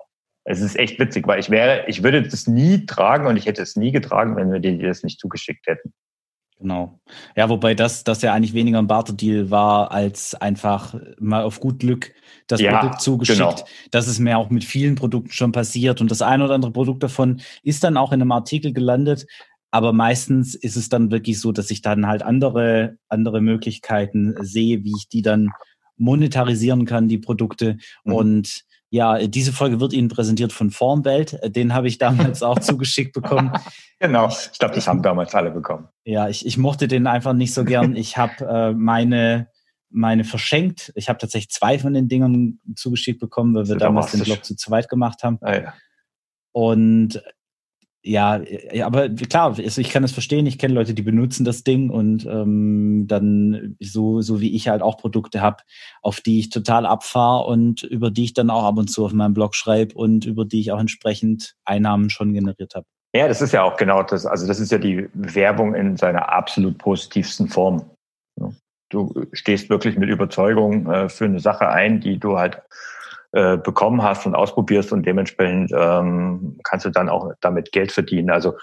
Es 0.45 0.61
ist 0.61 0.77
echt 0.77 0.99
witzig, 0.99 1.25
weil 1.27 1.39
ich 1.39 1.49
wäre, 1.49 1.85
ich 1.87 2.03
würde 2.03 2.21
das 2.21 2.47
nie 2.47 2.85
tragen 2.85 3.27
und 3.27 3.37
ich 3.37 3.45
hätte 3.45 3.61
es 3.61 3.75
nie 3.75 3.91
getragen, 3.91 4.35
wenn 4.35 4.51
wir 4.51 4.59
dir 4.59 4.77
das 4.87 5.03
nicht 5.03 5.19
zugeschickt 5.19 5.67
hätten. 5.67 5.93
Genau. 6.59 6.99
Ja, 7.35 7.49
wobei 7.49 7.75
das, 7.75 8.03
das 8.03 8.21
ja 8.21 8.33
eigentlich 8.33 8.53
weniger 8.53 8.79
ein 8.79 8.87
Barterdeal 8.87 9.51
war, 9.51 9.91
als 9.91 10.35
einfach 10.35 10.95
mal 11.19 11.43
auf 11.43 11.59
gut 11.59 11.79
Glück 11.79 12.13
das 12.47 12.61
ja, 12.61 12.77
Produkt 12.77 13.01
zugeschickt. 13.01 13.39
Genau. 13.39 13.67
Das 13.91 14.07
ist 14.07 14.19
mir 14.19 14.37
auch 14.37 14.49
mit 14.49 14.63
vielen 14.63 14.95
Produkten 14.95 15.31
schon 15.31 15.51
passiert. 15.51 15.99
Und 15.99 16.11
das 16.11 16.21
ein 16.21 16.41
oder 16.41 16.53
andere 16.53 16.71
Produkt 16.71 17.03
davon 17.03 17.41
ist 17.63 17.83
dann 17.83 17.97
auch 17.97 18.11
in 18.11 18.21
einem 18.21 18.31
Artikel 18.31 18.71
gelandet. 18.73 19.25
Aber 19.73 19.91
meistens 19.91 20.53
ist 20.53 20.75
es 20.75 20.87
dann 20.87 21.09
wirklich 21.09 21.41
so, 21.41 21.51
dass 21.51 21.71
ich 21.71 21.81
dann 21.81 22.05
halt 22.05 22.21
andere, 22.21 22.97
andere 23.09 23.41
Möglichkeiten 23.41 24.35
sehe, 24.39 24.83
wie 24.83 24.93
ich 24.95 25.09
die 25.09 25.23
dann 25.23 25.49
monetarisieren 25.97 26.85
kann, 26.85 27.07
die 27.07 27.17
Produkte. 27.17 27.77
Mhm. 28.03 28.13
Und 28.13 28.61
ja, 28.91 29.25
diese 29.25 29.51
Folge 29.51 29.79
wird 29.79 29.93
Ihnen 29.93 30.09
präsentiert 30.09 30.53
von 30.53 30.69
Formwelt. 30.69 31.39
Den 31.55 31.73
habe 31.73 31.87
ich 31.87 31.97
damals 31.97 32.43
auch 32.43 32.59
zugeschickt 32.59 33.13
bekommen. 33.13 33.51
Genau, 33.99 34.27
ich 34.27 34.59
glaube, 34.59 34.75
das 34.75 34.87
haben 34.87 35.01
damals 35.01 35.33
alle 35.33 35.49
bekommen. 35.49 35.87
Ja, 36.03 36.29
ich, 36.29 36.45
ich 36.45 36.59
mochte 36.59 36.87
den 36.87 37.07
einfach 37.07 37.33
nicht 37.33 37.55
so 37.55 37.65
gern. 37.65 37.95
Ich 38.03 38.15
habe 38.15 38.45
äh, 38.45 38.73
meine 38.73 39.47
meine 39.89 40.23
verschenkt. 40.23 40.91
Ich 40.93 41.09
habe 41.09 41.17
tatsächlich 41.17 41.49
zwei 41.49 41.79
von 41.79 41.95
den 41.95 42.07
Dingern 42.07 42.59
zugeschickt 42.75 43.19
bekommen, 43.19 43.55
weil 43.55 43.67
wir 43.67 43.75
damals 43.77 44.11
den 44.11 44.21
Blog 44.21 44.45
zu 44.45 44.55
zweit 44.55 44.87
gemacht 44.87 45.23
haben. 45.23 45.39
Ah, 45.41 45.55
ja. 45.55 45.73
Und 46.51 47.23
ja, 48.05 48.41
aber 48.83 49.09
klar, 49.09 49.55
also 49.57 49.81
ich 49.81 49.89
kann 49.89 50.03
es 50.03 50.11
verstehen. 50.11 50.45
Ich 50.45 50.59
kenne 50.59 50.73
Leute, 50.73 50.93
die 50.93 51.01
benutzen 51.03 51.45
das 51.45 51.63
Ding 51.63 51.89
und 51.89 52.25
ähm, 52.25 53.05
dann 53.07 53.77
so 53.79 54.21
so 54.21 54.41
wie 54.41 54.55
ich 54.55 54.67
halt 54.67 54.81
auch 54.81 54.97
Produkte 54.97 55.39
habe, 55.39 55.63
auf 56.01 56.19
die 56.19 56.39
ich 56.39 56.49
total 56.49 56.85
abfahre 56.85 57.45
und 57.45 57.83
über 57.83 58.11
die 58.11 58.25
ich 58.25 58.33
dann 58.33 58.49
auch 58.49 58.65
ab 58.65 58.77
und 58.77 58.89
zu 58.89 59.05
auf 59.05 59.13
meinem 59.13 59.33
Blog 59.33 59.55
schreibe 59.55 59.95
und 59.95 60.25
über 60.25 60.43
die 60.43 60.59
ich 60.59 60.73
auch 60.73 60.79
entsprechend 60.79 61.55
Einnahmen 61.63 62.09
schon 62.09 62.33
generiert 62.33 62.75
habe. 62.75 62.85
Ja, 63.15 63.27
das 63.29 63.41
ist 63.41 63.53
ja 63.53 63.63
auch 63.63 63.77
genau 63.77 64.03
das. 64.03 64.25
Also 64.25 64.47
das 64.47 64.59
ist 64.59 64.71
ja 64.71 64.79
die 64.79 65.07
Werbung 65.13 65.73
in 65.73 65.95
seiner 65.95 66.29
absolut 66.29 66.77
positivsten 66.79 67.47
Form. 67.47 67.85
Du 68.89 69.13
stehst 69.31 69.69
wirklich 69.69 69.97
mit 69.97 70.09
Überzeugung 70.09 70.91
äh, 70.91 71.09
für 71.09 71.25
eine 71.25 71.39
Sache 71.39 71.69
ein, 71.69 71.99
die 72.01 72.19
du 72.19 72.37
halt 72.37 72.61
äh, 73.33 73.57
bekommen 73.57 74.03
hast 74.03 74.25
und 74.25 74.35
ausprobierst 74.35 74.91
und 74.91 75.05
dementsprechend 75.05 75.71
ähm, 75.75 76.59
kannst 76.63 76.85
du 76.85 76.91
dann 76.91 77.09
auch 77.09 77.31
damit 77.41 77.71
Geld 77.71 77.91
verdienen. 77.91 78.29
Also 78.29 78.53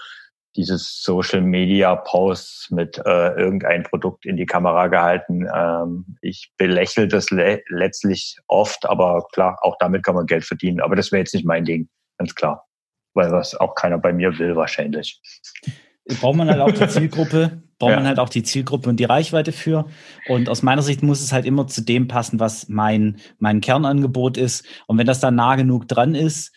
dieses 0.55 1.01
Social 1.03 1.41
Media 1.41 1.95
Posts 1.95 2.71
mit 2.71 2.97
äh, 3.05 3.33
irgendein 3.35 3.83
Produkt 3.83 4.25
in 4.25 4.37
die 4.37 4.45
Kamera 4.45 4.87
gehalten. 4.87 5.45
Ähm, 5.53 6.17
ich 6.21 6.51
belächle 6.57 7.07
das 7.07 7.31
le 7.31 7.61
letztlich 7.67 8.37
oft, 8.47 8.89
aber 8.89 9.27
klar, 9.33 9.57
auch 9.61 9.75
damit 9.79 10.03
kann 10.03 10.15
man 10.15 10.25
Geld 10.25 10.45
verdienen. 10.45 10.81
Aber 10.81 10.95
das 10.95 11.11
wäre 11.11 11.19
jetzt 11.19 11.33
nicht 11.33 11.45
mein 11.45 11.65
Ding, 11.65 11.89
ganz 12.17 12.35
klar. 12.35 12.65
Weil 13.13 13.31
was 13.31 13.55
auch 13.55 13.75
keiner 13.75 13.97
bei 13.97 14.13
mir 14.13 14.39
will 14.39 14.55
wahrscheinlich. 14.55 15.21
Braucht 16.21 16.37
man 16.37 16.49
halt 16.49 16.61
auch 16.61 16.71
die 16.71 16.87
Zielgruppe, 16.87 17.61
braucht 17.81 17.91
ja. 17.91 17.97
man 17.97 18.07
halt 18.07 18.19
auch 18.19 18.29
die 18.29 18.43
Zielgruppe 18.43 18.89
und 18.89 18.99
die 18.99 19.05
Reichweite 19.05 19.51
für. 19.51 19.87
Und 20.29 20.49
aus 20.49 20.61
meiner 20.61 20.83
Sicht 20.83 21.01
muss 21.01 21.19
es 21.19 21.33
halt 21.33 21.45
immer 21.45 21.65
zu 21.65 21.81
dem 21.81 22.07
passen, 22.07 22.39
was 22.39 22.69
mein, 22.69 23.17
mein 23.39 23.59
Kernangebot 23.59 24.37
ist. 24.37 24.63
Und 24.85 24.99
wenn 24.99 25.07
das 25.07 25.19
dann 25.19 25.33
nah 25.33 25.55
genug 25.55 25.87
dran 25.87 26.13
ist, 26.13 26.53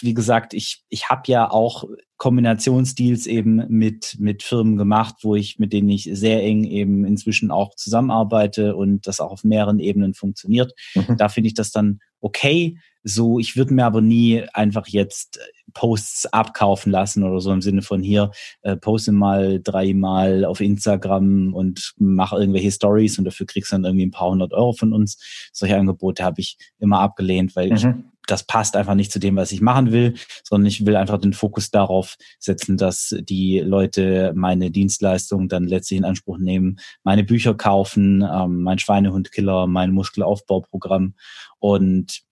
wie 0.00 0.14
gesagt, 0.14 0.54
ich, 0.54 0.82
ich 0.88 1.10
habe 1.10 1.22
ja 1.26 1.50
auch 1.50 1.84
Kombinationsdeals 2.16 3.26
eben 3.26 3.66
mit, 3.68 4.16
mit 4.18 4.42
Firmen 4.42 4.78
gemacht, 4.78 5.16
wo 5.22 5.34
ich, 5.34 5.58
mit 5.58 5.74
denen 5.74 5.90
ich 5.90 6.08
sehr 6.10 6.42
eng 6.42 6.64
eben 6.64 7.04
inzwischen 7.04 7.50
auch 7.50 7.74
zusammenarbeite 7.74 8.76
und 8.76 9.06
das 9.06 9.20
auch 9.20 9.32
auf 9.32 9.44
mehreren 9.44 9.78
Ebenen 9.78 10.14
funktioniert. 10.14 10.72
Mhm. 10.94 11.18
Da 11.18 11.28
finde 11.28 11.48
ich 11.48 11.54
das 11.54 11.70
dann 11.70 12.00
okay. 12.20 12.78
So, 13.04 13.38
ich 13.38 13.56
würde 13.56 13.74
mir 13.74 13.84
aber 13.84 14.00
nie 14.00 14.42
einfach 14.54 14.86
jetzt 14.88 15.38
Posts 15.76 16.32
abkaufen 16.32 16.90
lassen 16.90 17.22
oder 17.22 17.38
so 17.38 17.52
im 17.52 17.60
Sinne 17.60 17.82
von 17.82 18.02
hier, 18.02 18.30
äh, 18.62 18.76
poste 18.76 19.12
mal 19.12 19.60
dreimal 19.62 20.46
auf 20.46 20.62
Instagram 20.62 21.52
und 21.52 21.92
mach 21.98 22.32
irgendwelche 22.32 22.72
Stories 22.72 23.18
und 23.18 23.26
dafür 23.26 23.44
kriegst 23.44 23.72
du 23.72 23.76
dann 23.76 23.84
irgendwie 23.84 24.06
ein 24.06 24.10
paar 24.10 24.30
hundert 24.30 24.54
Euro 24.54 24.72
von 24.72 24.94
uns. 24.94 25.18
Solche 25.52 25.76
Angebote 25.76 26.24
habe 26.24 26.40
ich 26.40 26.56
immer 26.78 27.00
abgelehnt, 27.00 27.54
weil 27.56 27.68
mhm. 27.68 27.76
ich 27.76 27.86
das 28.26 28.42
passt 28.42 28.74
einfach 28.74 28.94
nicht 28.94 29.12
zu 29.12 29.20
dem, 29.20 29.36
was 29.36 29.52
ich 29.52 29.60
machen 29.60 29.92
will, 29.92 30.14
sondern 30.42 30.66
ich 30.66 30.84
will 30.84 30.96
einfach 30.96 31.20
den 31.20 31.32
Fokus 31.32 31.70
darauf 31.70 32.16
setzen, 32.40 32.76
dass 32.76 33.14
die 33.20 33.60
Leute 33.60 34.32
meine 34.34 34.72
Dienstleistung 34.72 35.48
dann 35.48 35.68
letztlich 35.68 35.98
in 35.98 36.04
Anspruch 36.04 36.38
nehmen, 36.38 36.80
meine 37.04 37.22
Bücher 37.22 37.54
kaufen, 37.54 38.22
ähm, 38.28 38.62
mein 38.62 38.80
Schweinehundkiller, 38.80 39.68
mein 39.68 39.92
Muskelaufbauprogramm 39.92 41.14
und 41.60 42.25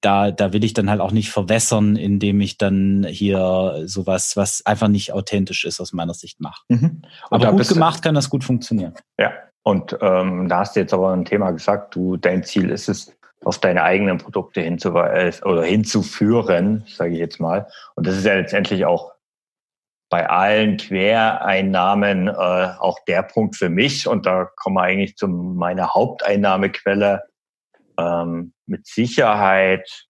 da, 0.00 0.30
da 0.30 0.52
will 0.52 0.64
ich 0.64 0.74
dann 0.74 0.90
halt 0.90 1.00
auch 1.00 1.12
nicht 1.12 1.30
verwässern, 1.30 1.96
indem 1.96 2.40
ich 2.40 2.58
dann 2.58 3.06
hier 3.08 3.82
sowas, 3.84 4.36
was 4.36 4.64
einfach 4.66 4.88
nicht 4.88 5.12
authentisch 5.12 5.64
ist, 5.64 5.80
aus 5.80 5.92
meiner 5.92 6.14
Sicht 6.14 6.40
mache. 6.40 6.62
Mhm. 6.68 7.02
Aber 7.30 7.52
gut 7.52 7.68
gemacht 7.68 8.02
kann 8.02 8.14
das 8.14 8.30
gut 8.30 8.44
funktionieren. 8.44 8.94
Ja, 9.18 9.32
und 9.62 9.96
ähm, 10.00 10.48
da 10.48 10.60
hast 10.60 10.76
du 10.76 10.80
jetzt 10.80 10.94
aber 10.94 11.12
ein 11.12 11.24
Thema 11.24 11.50
gesagt, 11.50 11.94
du, 11.94 12.16
dein 12.16 12.42
Ziel 12.44 12.70
ist 12.70 12.88
es, 12.88 13.16
auf 13.44 13.58
deine 13.58 13.82
eigenen 13.82 14.18
Produkte 14.18 14.60
hinzuweisen 14.60 15.44
oder 15.44 15.62
hinzuführen, 15.62 16.84
sage 16.86 17.12
ich 17.12 17.18
jetzt 17.18 17.40
mal. 17.40 17.66
Und 17.94 18.06
das 18.06 18.16
ist 18.16 18.26
ja 18.26 18.34
letztendlich 18.34 18.84
auch 18.84 19.12
bei 20.10 20.28
allen 20.28 20.76
Quereinnahmen 20.76 22.28
äh, 22.28 22.32
auch 22.32 22.98
der 23.06 23.22
Punkt 23.22 23.56
für 23.56 23.70
mich. 23.70 24.08
Und 24.08 24.26
da 24.26 24.44
kommen 24.56 24.76
wir 24.76 24.82
eigentlich 24.82 25.16
zu 25.16 25.28
meiner 25.28 25.94
Haupteinnahmequelle. 25.94 27.22
Ähm, 28.00 28.52
mit 28.66 28.86
Sicherheit 28.86 30.06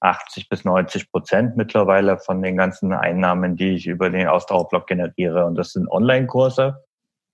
80 0.00 0.48
bis 0.48 0.64
90 0.64 1.10
Prozent 1.10 1.56
mittlerweile 1.56 2.18
von 2.18 2.40
den 2.42 2.56
ganzen 2.56 2.92
Einnahmen, 2.92 3.56
die 3.56 3.74
ich 3.74 3.86
über 3.86 4.08
den 4.08 4.28
Ausdauerblock 4.28 4.86
generiere. 4.86 5.44
Und 5.44 5.56
das 5.56 5.72
sind 5.72 5.88
Online-Kurse. 5.88 6.84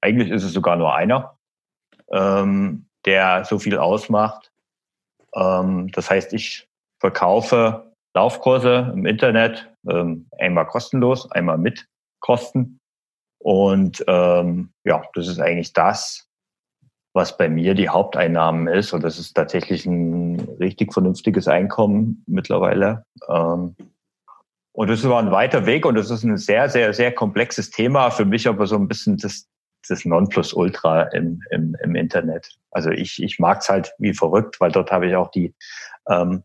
Eigentlich 0.01 0.31
ist 0.31 0.43
es 0.43 0.53
sogar 0.53 0.77
nur 0.77 0.95
einer, 0.95 1.39
ähm, 2.11 2.89
der 3.05 3.45
so 3.45 3.59
viel 3.59 3.79
ausmacht. 3.79 4.51
Ähm, 5.35 5.91
das 5.93 6.11
heißt, 6.11 6.33
ich 6.33 6.69
verkaufe 6.99 7.93
Laufkurse 8.15 8.91
im 8.95 9.07
Internet, 9.07 9.71
ähm, 9.89 10.27
einmal 10.39 10.67
kostenlos, 10.67 11.31
einmal 11.31 11.59
mit 11.59 11.87
Kosten. 12.21 12.81
Und 13.39 14.05
ähm, 14.09 14.73
ja, 14.85 15.03
das 15.15 15.29
ist 15.29 15.39
eigentlich 15.39 15.73
das, 15.73 16.27
was 17.17 17.37
bei 17.39 17.49
mir 17.49 17.75
die 17.75 17.89
Haupteinnahmen 17.89 18.69
ist. 18.69 18.93
Und 18.93 19.03
das 19.03 19.19
ist 19.19 19.33
tatsächlich 19.33 19.87
ein 19.87 20.39
richtig 20.61 20.93
vernünftiges 20.93 21.49
Einkommen 21.49 22.23
mittlerweile. 22.27 23.05
Ähm, 23.29 23.75
und 24.73 24.91
das 24.91 25.03
war 25.09 25.21
ein 25.21 25.31
weiter 25.31 25.65
Weg 25.65 25.87
und 25.87 25.95
das 25.95 26.11
ist 26.11 26.23
ein 26.23 26.37
sehr, 26.37 26.69
sehr, 26.69 26.93
sehr 26.93 27.11
komplexes 27.11 27.71
Thema. 27.71 28.11
Für 28.11 28.27
mich 28.27 28.47
aber 28.47 28.67
so 28.67 28.77
ein 28.77 28.87
bisschen 28.87 29.17
das 29.17 29.49
das 29.89 30.05
Nonplusultra 30.05 31.03
im, 31.13 31.41
im, 31.51 31.77
im 31.81 31.95
Internet. 31.95 32.59
Also 32.73 32.91
ich, 32.91 33.23
ich 33.23 33.39
mag 33.39 33.61
es 33.61 33.69
halt 33.69 33.93
wie 33.99 34.15
verrückt, 34.15 34.61
weil 34.61 34.73
dort 34.73 34.91
habe 34.91 35.07
ich 35.07 35.15
auch 35.15 35.31
die, 35.31 35.55
ähm, 36.09 36.43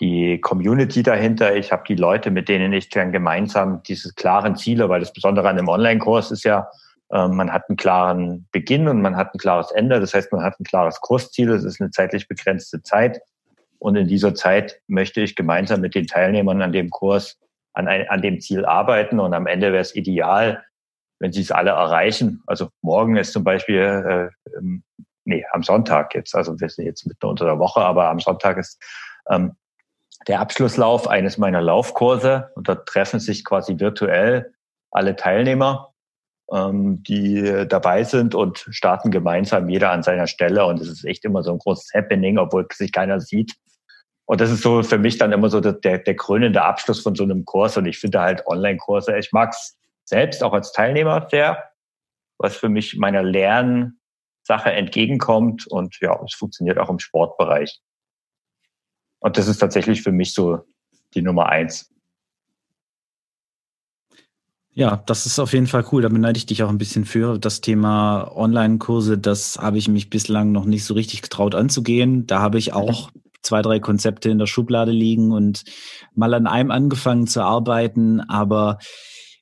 die 0.00 0.40
Community 0.40 1.04
dahinter. 1.04 1.54
Ich 1.54 1.70
habe 1.70 1.84
die 1.86 1.94
Leute, 1.94 2.32
mit 2.32 2.48
denen 2.48 2.72
ich 2.72 2.88
dann 2.88 3.12
gemeinsam 3.12 3.82
diese 3.84 4.12
klaren 4.12 4.56
Ziele, 4.56 4.88
weil 4.88 4.98
das 4.98 5.12
Besondere 5.12 5.48
an 5.48 5.56
einem 5.56 5.68
Online-Kurs 5.68 6.32
ist 6.32 6.42
ja, 6.42 6.68
man 7.10 7.52
hat 7.52 7.68
einen 7.68 7.76
klaren 7.76 8.46
Beginn 8.52 8.86
und 8.86 9.00
man 9.00 9.16
hat 9.16 9.34
ein 9.34 9.38
klares 9.38 9.70
Ende. 9.70 9.98
Das 9.98 10.12
heißt, 10.12 10.30
man 10.30 10.42
hat 10.42 10.60
ein 10.60 10.64
klares 10.64 11.00
Kursziel. 11.00 11.50
Es 11.50 11.64
ist 11.64 11.80
eine 11.80 11.90
zeitlich 11.90 12.28
begrenzte 12.28 12.82
Zeit. 12.82 13.20
Und 13.78 13.96
in 13.96 14.08
dieser 14.08 14.34
Zeit 14.34 14.80
möchte 14.88 15.20
ich 15.20 15.36
gemeinsam 15.36 15.80
mit 15.80 15.94
den 15.94 16.06
Teilnehmern 16.06 16.60
an 16.60 16.72
dem 16.72 16.90
Kurs 16.90 17.38
an, 17.72 17.88
ein, 17.88 18.08
an 18.08 18.20
dem 18.20 18.40
Ziel 18.40 18.64
arbeiten. 18.64 19.20
Und 19.20 19.32
am 19.34 19.46
Ende 19.46 19.72
wäre 19.72 19.80
es 19.80 19.94
ideal, 19.94 20.64
wenn 21.18 21.32
sie 21.32 21.40
es 21.40 21.50
alle 21.50 21.70
erreichen. 21.70 22.42
Also 22.46 22.68
morgen 22.82 23.16
ist 23.16 23.32
zum 23.32 23.44
Beispiel, 23.44 24.30
äh, 24.44 24.60
nee, 25.24 25.44
am 25.52 25.62
Sonntag 25.62 26.14
jetzt, 26.14 26.34
also 26.34 26.60
wir 26.60 26.68
sind 26.68 26.84
jetzt 26.84 27.06
mitten 27.06 27.26
unter 27.26 27.44
der 27.44 27.58
Woche, 27.58 27.80
aber 27.80 28.08
am 28.08 28.20
Sonntag 28.20 28.58
ist 28.58 28.82
ähm, 29.30 29.52
der 30.26 30.40
Abschlusslauf 30.40 31.08
eines 31.08 31.38
meiner 31.38 31.60
Laufkurse 31.60 32.50
und 32.54 32.68
dort 32.68 32.88
treffen 32.88 33.20
sich 33.20 33.44
quasi 33.44 33.78
virtuell 33.78 34.52
alle 34.90 35.16
Teilnehmer, 35.16 35.92
ähm, 35.92 35.97
die 36.50 37.66
dabei 37.68 38.04
sind 38.04 38.34
und 38.34 38.66
starten 38.70 39.10
gemeinsam 39.10 39.68
jeder 39.68 39.90
an 39.90 40.02
seiner 40.02 40.26
Stelle 40.26 40.64
und 40.64 40.80
es 40.80 40.88
ist 40.88 41.04
echt 41.04 41.24
immer 41.26 41.42
so 41.42 41.52
ein 41.52 41.58
großes 41.58 41.92
Happening, 41.94 42.38
obwohl 42.38 42.66
sich 42.72 42.90
keiner 42.90 43.20
sieht. 43.20 43.54
Und 44.24 44.40
das 44.40 44.50
ist 44.50 44.62
so 44.62 44.82
für 44.82 44.98
mich 44.98 45.16
dann 45.16 45.32
immer 45.32 45.48
so 45.48 45.60
der, 45.60 45.98
der 45.98 46.16
krönende 46.16 46.62
Abschluss 46.62 47.00
von 47.00 47.14
so 47.14 47.24
einem 47.24 47.46
Kurs. 47.46 47.78
Und 47.78 47.86
ich 47.86 47.98
finde 47.98 48.20
halt 48.20 48.46
Online-Kurse, 48.46 49.16
ich 49.18 49.32
mag's 49.32 49.78
selbst 50.04 50.42
auch 50.44 50.52
als 50.52 50.72
Teilnehmer 50.72 51.26
sehr, 51.30 51.70
was 52.36 52.56
für 52.56 52.68
mich 52.68 52.96
meiner 52.96 53.22
Lernsache 53.22 54.70
entgegenkommt. 54.70 55.66
Und 55.66 55.98
ja, 56.00 56.18
es 56.26 56.34
funktioniert 56.34 56.78
auch 56.78 56.90
im 56.90 56.98
Sportbereich. 56.98 57.80
Und 59.20 59.38
das 59.38 59.48
ist 59.48 59.58
tatsächlich 59.58 60.02
für 60.02 60.12
mich 60.12 60.34
so 60.34 60.60
die 61.14 61.22
Nummer 61.22 61.48
eins. 61.48 61.90
Ja, 64.78 65.02
das 65.06 65.26
ist 65.26 65.40
auf 65.40 65.54
jeden 65.54 65.66
Fall 65.66 65.84
cool. 65.90 66.02
Da 66.02 66.08
beneide 66.08 66.38
ich 66.38 66.46
dich 66.46 66.62
auch 66.62 66.68
ein 66.68 66.78
bisschen 66.78 67.04
für. 67.04 67.36
Das 67.36 67.60
Thema 67.60 68.30
Online-Kurse, 68.36 69.18
das 69.18 69.58
habe 69.58 69.76
ich 69.76 69.88
mich 69.88 70.08
bislang 70.08 70.52
noch 70.52 70.66
nicht 70.66 70.84
so 70.84 70.94
richtig 70.94 71.20
getraut 71.20 71.56
anzugehen. 71.56 72.28
Da 72.28 72.38
habe 72.38 72.58
ich 72.58 72.74
auch 72.74 73.10
zwei, 73.42 73.60
drei 73.60 73.80
Konzepte 73.80 74.30
in 74.30 74.38
der 74.38 74.46
Schublade 74.46 74.92
liegen 74.92 75.32
und 75.32 75.64
mal 76.14 76.32
an 76.32 76.46
einem 76.46 76.70
angefangen 76.70 77.26
zu 77.26 77.42
arbeiten, 77.42 78.20
aber 78.20 78.78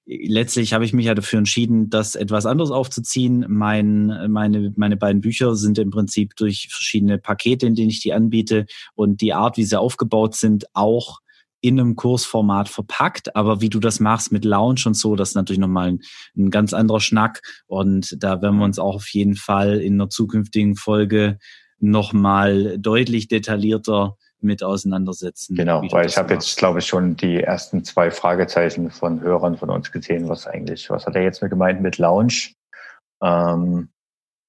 letztlich 0.07 0.73
habe 0.73 0.87
ich 0.87 0.95
mich 0.95 1.05
ja 1.05 1.15
dafür 1.15 1.41
entschieden, 1.41 1.91
das 1.91 2.15
etwas 2.15 2.47
anderes 2.47 2.71
aufzuziehen. 2.71 3.45
Mein, 3.47 4.07
meine, 4.31 4.73
meine 4.77 4.97
beiden 4.97 5.21
Bücher 5.21 5.55
sind 5.55 5.77
im 5.77 5.91
Prinzip 5.91 6.35
durch 6.37 6.69
verschiedene 6.71 7.19
Pakete, 7.19 7.67
in 7.67 7.75
denen 7.75 7.91
ich 7.91 8.01
die 8.01 8.15
anbiete 8.15 8.65
und 8.95 9.21
die 9.21 9.35
Art, 9.35 9.59
wie 9.59 9.65
sie 9.65 9.79
aufgebaut 9.79 10.35
sind, 10.35 10.65
auch 10.73 11.21
in 11.67 11.81
einem 11.81 11.97
Kursformat 11.97 12.69
verpackt. 12.69 13.35
Aber 13.35 13.61
wie 13.61 13.69
du 13.69 13.81
das 13.81 14.01
machst 14.01 14.33
mit 14.33 14.45
Lounge 14.45 14.83
und 14.87 14.95
so, 14.95 15.17
das 15.17 15.31
ist 15.31 15.35
natürlich 15.35 15.59
nochmal 15.59 15.89
ein, 15.89 16.01
ein 16.37 16.51
ganz 16.51 16.73
anderer 16.73 17.01
Schnack. 17.01 17.41
Und 17.67 18.17
da 18.23 18.41
werden 18.43 18.59
wir 18.59 18.65
uns 18.65 18.79
auch 18.79 18.97
auf 18.97 19.09
jeden 19.09 19.37
Fall 19.37 19.81
in 19.81 19.95
einer 19.95 20.09
zukünftigen 20.09 20.77
Folge 20.77 21.39
nochmal 21.79 22.79
deutlich 22.79 23.29
detaillierter 23.29 24.17
mit 24.41 24.63
auseinandersetzen. 24.63 25.57
Genau, 25.57 25.83
weil 25.91 26.07
ich 26.07 26.17
habe 26.17 26.35
jetzt, 26.35 26.57
glaube 26.57 26.79
ich, 26.79 26.87
schon 26.87 27.17
die 27.17 27.43
ersten 27.43 27.85
zwei 27.85 28.11
Fragezeichen 28.11 28.91
von 28.91 29.21
Hörern 29.21 29.57
von 29.57 29.71
uns 29.71 29.91
gesehen, 29.91 30.29
was 30.29 30.47
eigentlich, 30.47 30.89
was 30.91 31.07
hat 31.07 31.17
er 31.17 31.23
jetzt 31.23 31.43
mit 31.43 31.51
gemeint 31.51 31.81
mit 31.81 31.99
Lounge? 31.99 32.51
Ähm, 33.23 33.89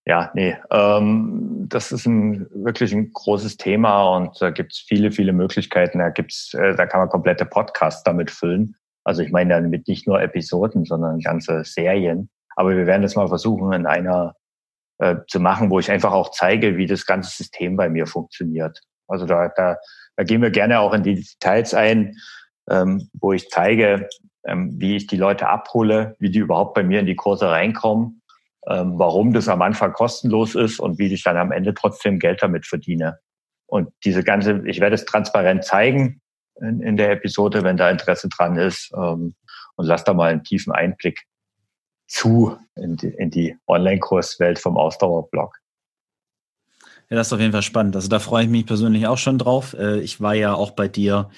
ja, 0.08 0.32
nee, 0.34 0.56
ähm, 0.72 1.66
das 1.68 1.92
ist 1.92 2.06
ein 2.06 2.48
wirklich 2.52 2.94
ein 2.94 3.12
großes 3.12 3.58
Thema 3.58 4.16
und 4.16 4.42
da 4.42 4.52
gibt's 4.52 4.80
viele, 4.80 5.12
viele 5.12 5.34
Möglichkeiten. 5.34 6.00
Da 6.00 6.10
gibt's, 6.10 6.54
äh, 6.54 6.76
da 6.76 6.86
kann 6.86 7.02
man 7.02 7.10
komplette 7.10 7.46
Podcasts 7.46 8.04
damit 8.04 8.32
füllen. 8.32 8.78
Also 9.04 9.22
ich 9.22 9.32
meine 9.32 9.62
damit 9.62 9.86
nicht 9.90 10.08
nur 10.08 10.22
Episoden, 10.22 10.86
sondern 10.86 11.20
ganze 11.20 11.66
Serien. 11.66 12.30
Aber 12.56 12.70
wir 12.74 12.88
werden 12.88 13.02
das 13.02 13.18
mal 13.18 13.28
versuchen, 13.28 13.74
in 13.74 13.86
einer 13.86 14.34
äh, 15.00 15.18
zu 15.28 15.42
machen, 15.42 15.70
wo 15.70 15.78
ich 15.78 15.92
einfach 15.92 16.14
auch 16.14 16.32
zeige, 16.32 16.78
wie 16.78 16.86
das 16.86 17.06
ganze 17.06 17.36
System 17.36 17.76
bei 17.76 17.90
mir 17.90 18.08
funktioniert. 18.08 18.80
Also 19.10 19.26
da, 19.26 19.50
da, 19.58 19.76
da 20.16 20.24
gehen 20.24 20.42
wir 20.42 20.52
gerne 20.52 20.80
auch 20.80 20.94
in 20.94 21.04
die 21.04 21.16
Details 21.16 21.74
ein, 21.74 22.16
ähm, 22.70 23.10
wo 23.12 23.34
ich 23.34 23.50
zeige, 23.50 24.08
ähm, 24.46 24.80
wie 24.80 24.96
ich 24.96 25.08
die 25.08 25.18
Leute 25.18 25.50
abhole, 25.50 26.16
wie 26.20 26.30
die 26.30 26.40
überhaupt 26.40 26.76
bei 26.76 26.84
mir 26.84 27.02
in 27.02 27.06
die 27.06 27.16
Kurse 27.18 27.50
reinkommen, 27.50 28.22
warum 28.76 29.34
das 29.34 29.48
am 29.48 29.62
Anfang 29.62 29.94
kostenlos 29.94 30.56
ist 30.56 30.80
und 30.80 31.00
wie 31.00 31.14
ich 31.14 31.24
dann 31.24 31.38
am 31.38 31.52
Ende 31.52 31.74
trotzdem 31.74 32.20
Geld 32.20 32.42
damit 32.42 32.66
verdiene. 32.66 33.20
Und 33.66 33.92
diese 34.04 34.24
ganze, 34.24 34.62
ich 34.66 34.80
werde 34.80 34.96
es 34.96 35.06
transparent 35.06 35.64
zeigen 35.64 36.22
in, 36.62 36.82
in 36.82 36.98
der 36.98 37.12
Episode, 37.12 37.64
wenn 37.64 37.78
da 37.78 37.90
Interesse 37.90 38.30
dran 38.30 38.58
ist, 38.58 38.92
ähm, 38.96 39.36
und 39.76 39.86
lass 39.86 40.04
da 40.04 40.14
mal 40.14 40.32
einen 40.32 40.44
tiefen 40.44 40.74
Einblick 40.74 41.24
zu 42.08 42.58
in 42.76 42.96
die, 42.96 43.08
in 43.08 43.30
die 43.30 43.56
Online-Kurswelt 43.68 44.60
vom 44.60 44.78
Ausdauerblog. 44.78 45.56
Ja, 47.10 47.16
das 47.16 47.28
ist 47.28 47.34
auf 47.34 47.40
jeden 47.40 47.54
Fall 47.54 47.62
spannend. 47.62 47.96
Also 47.96 48.10
da 48.10 48.20
freue 48.20 48.44
ich 48.44 48.50
mich 48.50 48.66
persönlich 48.66 49.08
auch 49.08 49.18
schon 49.18 49.38
drauf. 49.38 49.74
Äh, 49.74 50.00
ich 50.00 50.20
war 50.20 50.34
ja 50.34 50.54
auch 50.54 50.72
bei 50.72 50.88
dir 50.88 51.30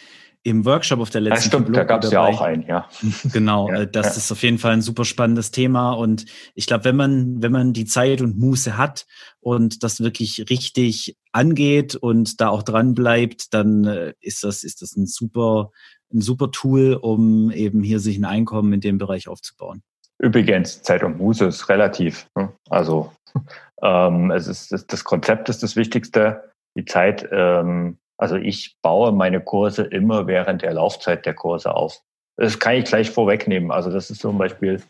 im 0.43 0.65
Workshop 0.65 0.99
auf 0.99 1.09
der 1.09 1.21
letzten 1.21 1.43
ja, 1.43 1.47
stimmt, 1.47 1.65
Blog 1.67 1.75
da 1.75 1.83
gab 1.83 2.03
es 2.03 2.11
ja 2.11 2.21
auch 2.21 2.41
einen, 2.41 2.65
ja. 2.65 2.87
Genau, 3.33 3.69
ja, 3.69 3.81
äh, 3.81 3.91
das 3.91 4.07
ja. 4.07 4.13
ist 4.13 4.31
auf 4.31 4.41
jeden 4.41 4.57
Fall 4.57 4.73
ein 4.73 4.81
super 4.81 5.05
spannendes 5.05 5.51
Thema 5.51 5.91
und 5.91 6.25
ich 6.55 6.65
glaube, 6.65 6.85
wenn 6.85 6.95
man 6.95 7.41
wenn 7.41 7.51
man 7.51 7.73
die 7.73 7.85
Zeit 7.85 8.21
und 8.21 8.37
Muße 8.37 8.77
hat 8.77 9.05
und 9.41 9.83
das 9.83 10.01
wirklich 10.01 10.45
richtig 10.49 11.17
angeht 11.31 11.95
und 11.95 12.39
da 12.39 12.49
auch 12.49 12.63
dran 12.63 12.93
bleibt, 12.93 13.53
dann 13.53 13.85
äh, 13.85 14.13
ist 14.21 14.43
das 14.43 14.63
ist 14.63 14.81
das 14.81 14.95
ein 14.95 15.07
super 15.07 15.71
ein 16.13 16.21
super 16.21 16.51
Tool, 16.51 16.93
um 16.93 17.51
eben 17.51 17.83
hier 17.83 17.99
sich 17.99 18.17
ein 18.17 18.25
Einkommen 18.25 18.73
in 18.73 18.81
dem 18.81 18.97
Bereich 18.97 19.27
aufzubauen. 19.27 19.83
Übrigens, 20.19 20.81
Zeit 20.81 21.03
und 21.03 21.17
Muße 21.17 21.45
ist 21.45 21.69
relativ. 21.69 22.27
Ne? 22.35 22.51
Also 22.69 23.11
ähm, 23.81 24.31
es 24.31 24.47
ist 24.47 24.71
das, 24.71 24.85
das, 24.85 25.03
Konzept 25.03 25.49
ist 25.49 25.63
das 25.63 25.75
Wichtigste. 25.75 26.51
Die 26.75 26.85
Zeit, 26.85 27.27
ähm, 27.31 27.97
also 28.19 28.35
ich 28.35 28.75
baue 28.81 29.13
meine 29.13 29.39
Kurse 29.39 29.83
immer 29.83 30.27
während 30.27 30.61
der 30.61 30.73
Laufzeit 30.73 31.25
der 31.25 31.33
Kurse 31.33 31.73
auf. 31.73 32.01
Das 32.35 32.59
kann 32.59 32.75
ich 32.75 32.85
gleich 32.85 33.09
vorwegnehmen. 33.09 33.71
Also 33.71 33.89
das 33.89 34.09
ist 34.09 34.19
zum 34.19 34.37
Beispiel, 34.37 34.83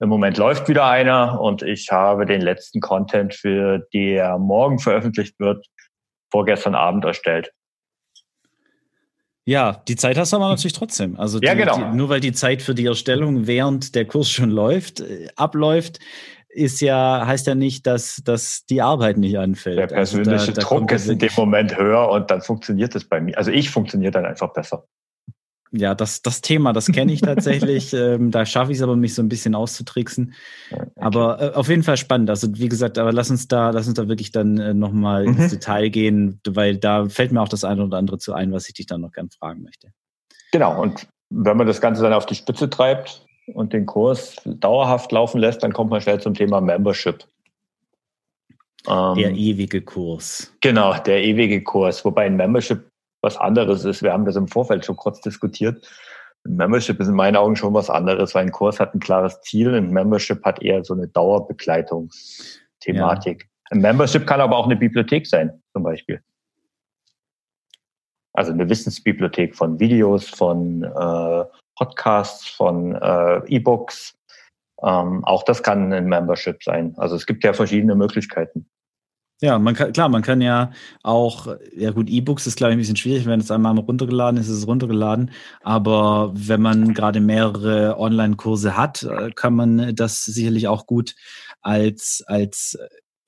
im 0.00 0.10
Moment 0.10 0.36
läuft 0.36 0.68
wieder 0.68 0.84
einer 0.86 1.40
und 1.40 1.62
ich 1.62 1.90
habe 1.90 2.26
den 2.26 2.42
letzten 2.42 2.80
Content, 2.80 3.34
für 3.34 3.88
der 3.94 4.36
morgen 4.36 4.78
veröffentlicht 4.78 5.40
wird, 5.40 5.66
vorgestern 6.30 6.74
Abend 6.74 7.06
erstellt. 7.06 7.52
Ja, 9.46 9.82
die 9.88 9.96
Zeit 9.96 10.18
hast 10.18 10.34
du 10.34 10.36
aber 10.36 10.48
natürlich 10.48 10.72
trotzdem. 10.74 11.18
Also 11.18 11.38
ja, 11.40 11.54
die, 11.54 11.60
genau. 11.60 11.76
Die, 11.76 11.96
nur 11.96 12.10
weil 12.10 12.20
die 12.20 12.32
Zeit 12.32 12.60
für 12.60 12.74
die 12.74 12.86
Erstellung 12.86 13.46
während 13.46 13.94
der 13.94 14.04
Kurs 14.04 14.28
schon 14.28 14.50
läuft, 14.50 15.00
äh, 15.00 15.28
abläuft, 15.36 16.00
ist 16.54 16.80
ja, 16.80 17.26
heißt 17.26 17.46
ja 17.46 17.54
nicht, 17.54 17.86
dass, 17.86 18.22
dass 18.24 18.64
die 18.66 18.80
Arbeit 18.80 19.18
nicht 19.18 19.38
anfällt. 19.38 19.78
Der 19.78 19.86
persönliche 19.88 20.32
also 20.32 20.52
da, 20.52 20.60
da 20.60 20.68
Druck 20.68 20.92
ist 20.92 21.08
in 21.08 21.18
dem 21.18 21.32
Moment 21.36 21.76
höher 21.76 22.08
und 22.10 22.30
dann 22.30 22.40
funktioniert 22.40 22.94
es 22.94 23.04
bei 23.04 23.20
mir. 23.20 23.36
Also 23.36 23.50
ich 23.50 23.70
funktioniere 23.70 24.12
dann 24.12 24.24
einfach 24.24 24.52
besser. 24.52 24.86
Ja, 25.76 25.96
das, 25.96 26.22
das 26.22 26.40
Thema, 26.40 26.72
das 26.72 26.86
kenne 26.86 27.12
ich 27.12 27.20
tatsächlich. 27.20 27.92
ähm, 27.94 28.30
da 28.30 28.46
schaffe 28.46 28.70
ich 28.70 28.78
es 28.78 28.82
aber, 28.82 28.94
mich 28.94 29.14
so 29.14 29.22
ein 29.22 29.28
bisschen 29.28 29.56
auszutricksen. 29.56 30.34
okay. 30.70 30.86
Aber 30.94 31.42
äh, 31.42 31.54
auf 31.54 31.68
jeden 31.68 31.82
Fall 31.82 31.96
spannend. 31.96 32.30
Also 32.30 32.48
wie 32.52 32.68
gesagt, 32.68 32.96
aber 32.96 33.12
lass 33.12 33.30
uns 33.30 33.48
da, 33.48 33.70
lass 33.70 33.88
uns 33.88 33.96
da 33.96 34.06
wirklich 34.08 34.30
dann 34.30 34.58
äh, 34.58 34.72
nochmal 34.72 35.26
mhm. 35.26 35.36
ins 35.36 35.50
Detail 35.50 35.88
gehen, 35.88 36.40
weil 36.46 36.76
da 36.76 37.08
fällt 37.08 37.32
mir 37.32 37.42
auch 37.42 37.48
das 37.48 37.64
eine 37.64 37.84
oder 37.84 37.98
andere 37.98 38.18
zu 38.18 38.32
ein, 38.34 38.52
was 38.52 38.68
ich 38.68 38.74
dich 38.74 38.86
dann 38.86 39.00
noch 39.00 39.10
gern 39.10 39.30
fragen 39.30 39.62
möchte. 39.62 39.88
Genau, 40.52 40.80
und 40.80 41.08
wenn 41.30 41.56
man 41.56 41.66
das 41.66 41.80
Ganze 41.80 42.02
dann 42.02 42.12
auf 42.12 42.26
die 42.26 42.36
Spitze 42.36 42.70
treibt, 42.70 43.26
und 43.52 43.72
den 43.72 43.86
Kurs 43.86 44.36
dauerhaft 44.44 45.12
laufen 45.12 45.38
lässt, 45.38 45.62
dann 45.62 45.72
kommt 45.72 45.90
man 45.90 46.00
schnell 46.00 46.20
zum 46.20 46.34
Thema 46.34 46.60
Membership. 46.60 47.24
der 48.86 49.14
ähm, 49.16 49.34
ewige 49.34 49.82
Kurs. 49.82 50.52
Genau, 50.60 50.94
der 50.94 51.22
ewige 51.22 51.62
Kurs, 51.62 52.04
wobei 52.04 52.26
ein 52.26 52.36
Membership 52.36 52.88
was 53.22 53.36
anderes 53.36 53.84
ist. 53.84 54.02
Wir 54.02 54.12
haben 54.12 54.26
das 54.26 54.36
im 54.36 54.48
Vorfeld 54.48 54.84
schon 54.84 54.96
kurz 54.96 55.20
diskutiert. 55.20 55.86
Ein 56.46 56.56
Membership 56.56 57.00
ist 57.00 57.08
in 57.08 57.14
meinen 57.14 57.36
Augen 57.36 57.56
schon 57.56 57.72
was 57.72 57.88
anderes, 57.88 58.34
weil 58.34 58.44
ein 58.44 58.52
Kurs 58.52 58.78
hat 58.78 58.94
ein 58.94 59.00
klares 59.00 59.40
Ziel, 59.40 59.74
ein 59.74 59.88
Membership 59.90 60.44
hat 60.44 60.60
eher 60.62 60.84
so 60.84 60.92
eine 60.94 61.08
Dauerbegleitungsthematik. 61.08 63.42
Ja. 63.42 63.48
Ein 63.70 63.80
Membership 63.80 64.26
kann 64.26 64.42
aber 64.42 64.58
auch 64.58 64.66
eine 64.66 64.76
Bibliothek 64.76 65.26
sein, 65.26 65.62
zum 65.72 65.82
Beispiel. 65.82 66.20
Also 68.34 68.52
eine 68.52 68.68
Wissensbibliothek 68.68 69.56
von 69.56 69.80
Videos, 69.80 70.28
von 70.28 70.82
äh, 70.82 71.44
Podcasts, 71.76 72.46
von 72.46 72.94
äh, 72.94 73.38
E-Books. 73.46 74.14
Ähm, 74.82 75.24
auch 75.24 75.42
das 75.44 75.62
kann 75.62 75.92
ein 75.92 76.06
Membership 76.06 76.62
sein. 76.62 76.94
Also 76.96 77.16
es 77.16 77.26
gibt 77.26 77.44
ja 77.44 77.52
verschiedene 77.52 77.94
Möglichkeiten. 77.94 78.66
Ja, 79.40 79.58
man 79.58 79.74
kann, 79.74 79.92
klar, 79.92 80.08
man 80.08 80.22
kann 80.22 80.40
ja 80.40 80.70
auch, 81.02 81.48
ja 81.76 81.90
gut, 81.90 82.08
E-Books 82.08 82.46
ist, 82.46 82.56
glaube 82.56 82.72
ich, 82.72 82.76
ein 82.76 82.78
bisschen 82.78 82.96
schwierig. 82.96 83.26
Wenn 83.26 83.40
es 83.40 83.50
einmal 83.50 83.76
runtergeladen 83.76 84.38
ist, 84.40 84.48
ist 84.48 84.58
es 84.58 84.66
runtergeladen. 84.66 85.32
Aber 85.62 86.32
wenn 86.34 86.62
man 86.62 86.94
gerade 86.94 87.20
mehrere 87.20 87.98
Online-Kurse 87.98 88.76
hat, 88.76 89.02
äh, 89.02 89.30
kann 89.32 89.54
man 89.54 89.94
das 89.96 90.24
sicherlich 90.24 90.68
auch 90.68 90.86
gut 90.86 91.14
als, 91.60 92.22
als 92.26 92.78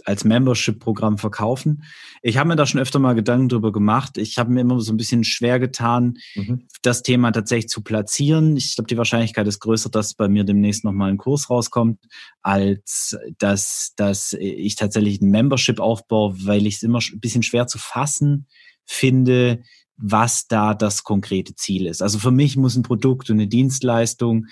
als 0.06 0.24
Membership-Programm 0.24 1.18
verkaufen. 1.18 1.82
Ich 2.22 2.38
habe 2.38 2.48
mir 2.48 2.56
da 2.56 2.64
schon 2.64 2.80
öfter 2.80 2.98
mal 2.98 3.14
Gedanken 3.14 3.48
drüber 3.48 3.72
gemacht. 3.72 4.18
Ich 4.18 4.38
habe 4.38 4.52
mir 4.52 4.60
immer 4.60 4.80
so 4.80 4.92
ein 4.92 4.96
bisschen 4.96 5.24
schwer 5.24 5.58
getan, 5.58 6.18
mhm. 6.36 6.62
das 6.82 7.02
Thema 7.02 7.32
tatsächlich 7.32 7.68
zu 7.68 7.82
platzieren. 7.82 8.56
Ich 8.56 8.76
glaube, 8.76 8.86
die 8.86 8.96
Wahrscheinlichkeit 8.96 9.46
ist 9.48 9.58
größer, 9.58 9.90
dass 9.90 10.14
bei 10.14 10.28
mir 10.28 10.44
demnächst 10.44 10.84
nochmal 10.84 11.10
ein 11.10 11.18
Kurs 11.18 11.50
rauskommt, 11.50 11.98
als 12.40 13.18
dass, 13.38 13.94
dass 13.96 14.32
ich 14.32 14.76
tatsächlich 14.76 15.20
ein 15.20 15.30
Membership 15.30 15.80
aufbaue, 15.80 16.36
weil 16.46 16.66
ich 16.66 16.76
es 16.76 16.82
immer 16.84 17.00
ein 17.00 17.20
bisschen 17.20 17.42
schwer 17.42 17.66
zu 17.66 17.78
fassen 17.78 18.46
finde, 18.84 19.62
was 19.96 20.46
da 20.46 20.74
das 20.74 21.02
konkrete 21.02 21.54
Ziel 21.56 21.86
ist. 21.86 22.00
Also 22.00 22.18
für 22.18 22.30
mich 22.30 22.56
muss 22.56 22.76
ein 22.76 22.82
Produkt 22.82 23.28
und 23.30 23.36
eine 23.36 23.48
Dienstleistung 23.48 24.46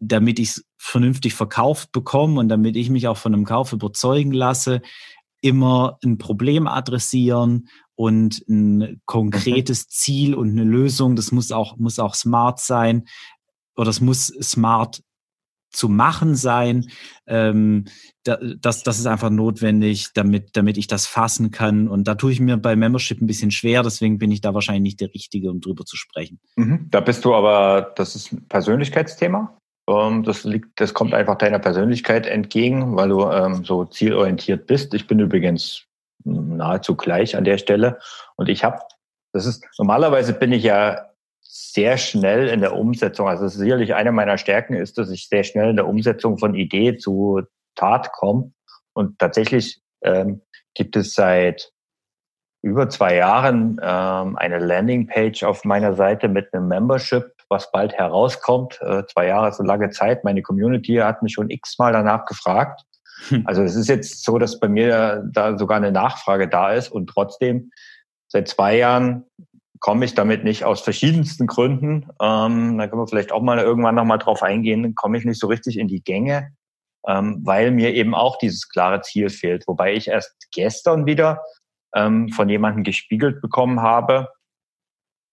damit 0.00 0.38
ich 0.38 0.50
es 0.50 0.64
vernünftig 0.76 1.34
verkauft 1.34 1.92
bekomme 1.92 2.40
und 2.40 2.48
damit 2.48 2.76
ich 2.76 2.90
mich 2.90 3.08
auch 3.08 3.16
von 3.16 3.34
einem 3.34 3.44
Kauf 3.44 3.72
überzeugen 3.72 4.32
lasse, 4.32 4.80
immer 5.40 5.98
ein 6.04 6.18
Problem 6.18 6.66
adressieren 6.66 7.68
und 7.94 8.44
ein 8.48 9.00
konkretes 9.06 9.84
mhm. 9.84 9.88
Ziel 9.90 10.34
und 10.34 10.50
eine 10.50 10.64
Lösung. 10.64 11.16
Das 11.16 11.32
muss 11.32 11.52
auch, 11.52 11.76
muss 11.76 11.98
auch 11.98 12.14
smart 12.14 12.60
sein 12.60 13.04
oder 13.76 13.90
es 13.90 14.00
muss 14.00 14.26
smart 14.26 15.02
zu 15.70 15.88
machen 15.88 16.34
sein. 16.34 16.88
Ähm, 17.26 17.84
das, 18.24 18.82
das 18.82 18.98
ist 18.98 19.06
einfach 19.06 19.30
notwendig, 19.30 20.08
damit, 20.14 20.56
damit 20.56 20.78
ich 20.78 20.86
das 20.86 21.06
fassen 21.06 21.50
kann. 21.50 21.88
Und 21.88 22.08
da 22.08 22.14
tue 22.14 22.32
ich 22.32 22.40
mir 22.40 22.56
bei 22.56 22.76
Membership 22.76 23.20
ein 23.20 23.26
bisschen 23.26 23.50
schwer, 23.50 23.82
deswegen 23.82 24.18
bin 24.18 24.30
ich 24.30 24.40
da 24.40 24.54
wahrscheinlich 24.54 24.82
nicht 24.82 25.00
der 25.00 25.12
Richtige, 25.14 25.50
um 25.50 25.60
drüber 25.60 25.84
zu 25.84 25.96
sprechen. 25.96 26.40
Mhm. 26.56 26.88
Da 26.90 27.00
bist 27.00 27.24
du 27.24 27.34
aber, 27.34 27.92
das 27.96 28.16
ist 28.16 28.32
ein 28.32 28.46
Persönlichkeitsthema? 28.48 29.57
Ähm, 29.88 30.22
das 30.22 30.44
liegt, 30.44 30.80
das 30.80 30.94
kommt 30.94 31.14
einfach 31.14 31.36
deiner 31.36 31.58
Persönlichkeit 31.58 32.26
entgegen, 32.26 32.96
weil 32.96 33.08
du 33.08 33.22
ähm, 33.30 33.64
so 33.64 33.84
zielorientiert 33.84 34.66
bist. 34.66 34.94
Ich 34.94 35.06
bin 35.06 35.18
übrigens 35.18 35.84
nahezu 36.24 36.94
gleich 36.96 37.36
an 37.36 37.44
der 37.44 37.58
Stelle. 37.58 37.98
Und 38.36 38.48
ich 38.48 38.64
habe, 38.64 38.80
das 39.32 39.46
ist, 39.46 39.64
normalerweise 39.78 40.34
bin 40.34 40.52
ich 40.52 40.64
ja 40.64 41.06
sehr 41.40 41.96
schnell 41.96 42.48
in 42.48 42.60
der 42.60 42.76
Umsetzung. 42.76 43.28
Also 43.28 43.48
sicherlich 43.48 43.94
eine 43.94 44.12
meiner 44.12 44.36
Stärken 44.36 44.74
ist, 44.74 44.98
dass 44.98 45.10
ich 45.10 45.28
sehr 45.28 45.44
schnell 45.44 45.70
in 45.70 45.76
der 45.76 45.88
Umsetzung 45.88 46.38
von 46.38 46.54
Idee 46.54 46.96
zu 46.96 47.42
Tat 47.74 48.12
komme. 48.12 48.52
Und 48.92 49.18
tatsächlich 49.18 49.80
ähm, 50.02 50.42
gibt 50.74 50.96
es 50.96 51.14
seit 51.14 51.72
über 52.62 52.88
zwei 52.90 53.14
Jahren 53.14 53.80
ähm, 53.82 54.36
eine 54.36 54.58
Landingpage 54.58 55.44
auf 55.44 55.64
meiner 55.64 55.94
Seite 55.94 56.28
mit 56.28 56.52
einem 56.52 56.68
Membership, 56.68 57.32
was 57.48 57.70
bald 57.72 57.94
herauskommt. 57.94 58.80
Äh, 58.82 59.04
zwei 59.06 59.26
Jahre 59.26 59.48
ist 59.48 59.60
eine 59.60 59.68
lange 59.68 59.90
Zeit. 59.90 60.24
Meine 60.24 60.42
Community 60.42 60.96
hat 60.96 61.22
mich 61.22 61.32
schon 61.32 61.50
x-mal 61.50 61.92
danach 61.92 62.26
gefragt. 62.26 62.82
Hm. 63.28 63.44
Also 63.46 63.62
es 63.62 63.74
ist 63.74 63.88
jetzt 63.88 64.24
so, 64.24 64.38
dass 64.38 64.60
bei 64.60 64.68
mir 64.68 65.24
da 65.32 65.58
sogar 65.58 65.76
eine 65.76 65.92
Nachfrage 65.92 66.48
da 66.48 66.72
ist 66.72 66.90
und 66.90 67.08
trotzdem 67.08 67.70
seit 68.28 68.48
zwei 68.48 68.76
Jahren 68.76 69.24
komme 69.80 70.04
ich 70.04 70.14
damit 70.14 70.44
nicht 70.44 70.64
aus 70.64 70.80
verschiedensten 70.80 71.46
Gründen. 71.46 72.08
Ähm, 72.20 72.78
da 72.78 72.86
können 72.86 73.02
wir 73.02 73.08
vielleicht 73.08 73.32
auch 73.32 73.42
mal 73.42 73.58
irgendwann 73.58 73.94
nochmal 73.94 74.18
drauf 74.18 74.42
eingehen. 74.42 74.94
Komme 74.94 75.18
ich 75.18 75.24
nicht 75.24 75.40
so 75.40 75.46
richtig 75.46 75.78
in 75.78 75.88
die 75.88 76.02
Gänge, 76.02 76.52
ähm, 77.06 77.40
weil 77.44 77.70
mir 77.70 77.94
eben 77.94 78.14
auch 78.14 78.38
dieses 78.38 78.68
klare 78.68 79.00
Ziel 79.02 79.30
fehlt. 79.30 79.66
Wobei 79.66 79.94
ich 79.94 80.08
erst 80.08 80.34
gestern 80.52 81.06
wieder 81.06 81.42
ähm, 81.94 82.28
von 82.30 82.48
jemandem 82.48 82.84
gespiegelt 82.84 83.40
bekommen 83.40 83.80
habe, 83.80 84.28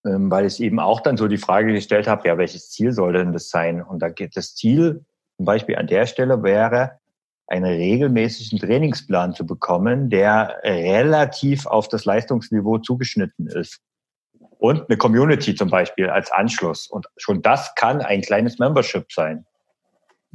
weil 0.06 0.46
ich 0.46 0.62
eben 0.62 0.80
auch 0.80 1.00
dann 1.00 1.18
so 1.18 1.28
die 1.28 1.38
Frage 1.38 1.74
gestellt 1.74 2.08
habe, 2.08 2.28
ja, 2.28 2.38
welches 2.38 2.70
Ziel 2.70 2.92
soll 2.92 3.14
denn 3.14 3.34
das 3.34 3.50
sein? 3.50 3.82
Und 3.82 4.00
da 4.00 4.10
geht 4.10 4.38
das 4.38 4.56
Ziel 4.56 5.04
zum 5.38 5.46
Beispiel 5.46 5.76
an 5.76 5.88
der 5.88 6.06
Stelle 6.06 6.44
wäre, 6.44 7.00
einen 7.48 7.66
regelmäßigen 7.66 8.60
Trainingsplan 8.60 9.34
zu 9.34 9.46
bekommen, 9.46 10.10
der 10.10 10.58
relativ 10.64 11.66
auf 11.66 11.88
das 11.88 12.06
Leistungsniveau 12.06 12.80
zugeschnitten 12.80 13.48
ist. 13.48 13.80
Und 14.58 14.90
eine 14.90 14.98
Community 14.98 15.54
zum 15.54 15.70
Beispiel 15.70 16.10
als 16.10 16.32
Anschluss. 16.32 16.88
Und 16.88 17.08
schon 17.18 17.42
das 17.42 17.74
kann 17.76 18.02
ein 18.02 18.22
kleines 18.22 18.58
Membership 18.58 19.12
sein. 19.12 19.46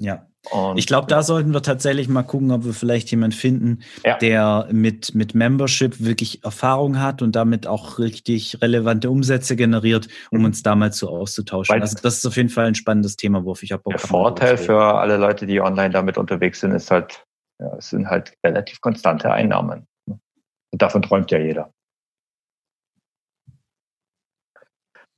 Ja. 0.00 0.26
Und, 0.50 0.78
ich 0.78 0.86
glaube, 0.86 1.06
da 1.06 1.22
sollten 1.22 1.52
wir 1.52 1.60
tatsächlich 1.60 2.08
mal 2.08 2.22
gucken, 2.22 2.50
ob 2.50 2.64
wir 2.64 2.72
vielleicht 2.72 3.10
jemanden 3.10 3.36
finden, 3.36 3.82
ja. 4.02 4.16
der 4.16 4.68
mit, 4.72 5.14
mit 5.14 5.34
Membership 5.34 6.00
wirklich 6.00 6.42
Erfahrung 6.42 6.98
hat 6.98 7.20
und 7.20 7.36
damit 7.36 7.66
auch 7.66 7.98
richtig 7.98 8.62
relevante 8.62 9.10
Umsätze 9.10 9.54
generiert, 9.56 10.08
um 10.30 10.38
mhm. 10.38 10.46
uns 10.46 10.62
damals 10.62 10.96
so 10.96 11.10
auszutauschen. 11.10 11.74
Weil 11.74 11.82
also 11.82 11.98
das 12.02 12.16
ist 12.16 12.26
auf 12.26 12.36
jeden 12.36 12.48
Fall 12.48 12.64
ein 12.64 12.74
spannendes 12.74 13.16
Thema, 13.16 13.44
worauf 13.44 13.62
ich 13.62 13.72
habe 13.72 13.82
Der 13.90 13.98
Vorteil 13.98 14.56
für 14.56 14.80
alle 14.80 15.18
Leute, 15.18 15.46
die 15.46 15.60
online 15.60 15.90
damit 15.90 16.16
unterwegs 16.16 16.60
sind, 16.60 16.72
ist 16.72 16.90
halt, 16.90 17.22
ja, 17.60 17.76
es 17.76 17.90
sind 17.90 18.08
halt 18.08 18.32
relativ 18.42 18.80
konstante 18.80 19.30
Einnahmen. 19.30 19.86
Und 20.06 20.80
davon 20.80 21.02
träumt 21.02 21.30
ja 21.30 21.38
jeder. 21.38 21.70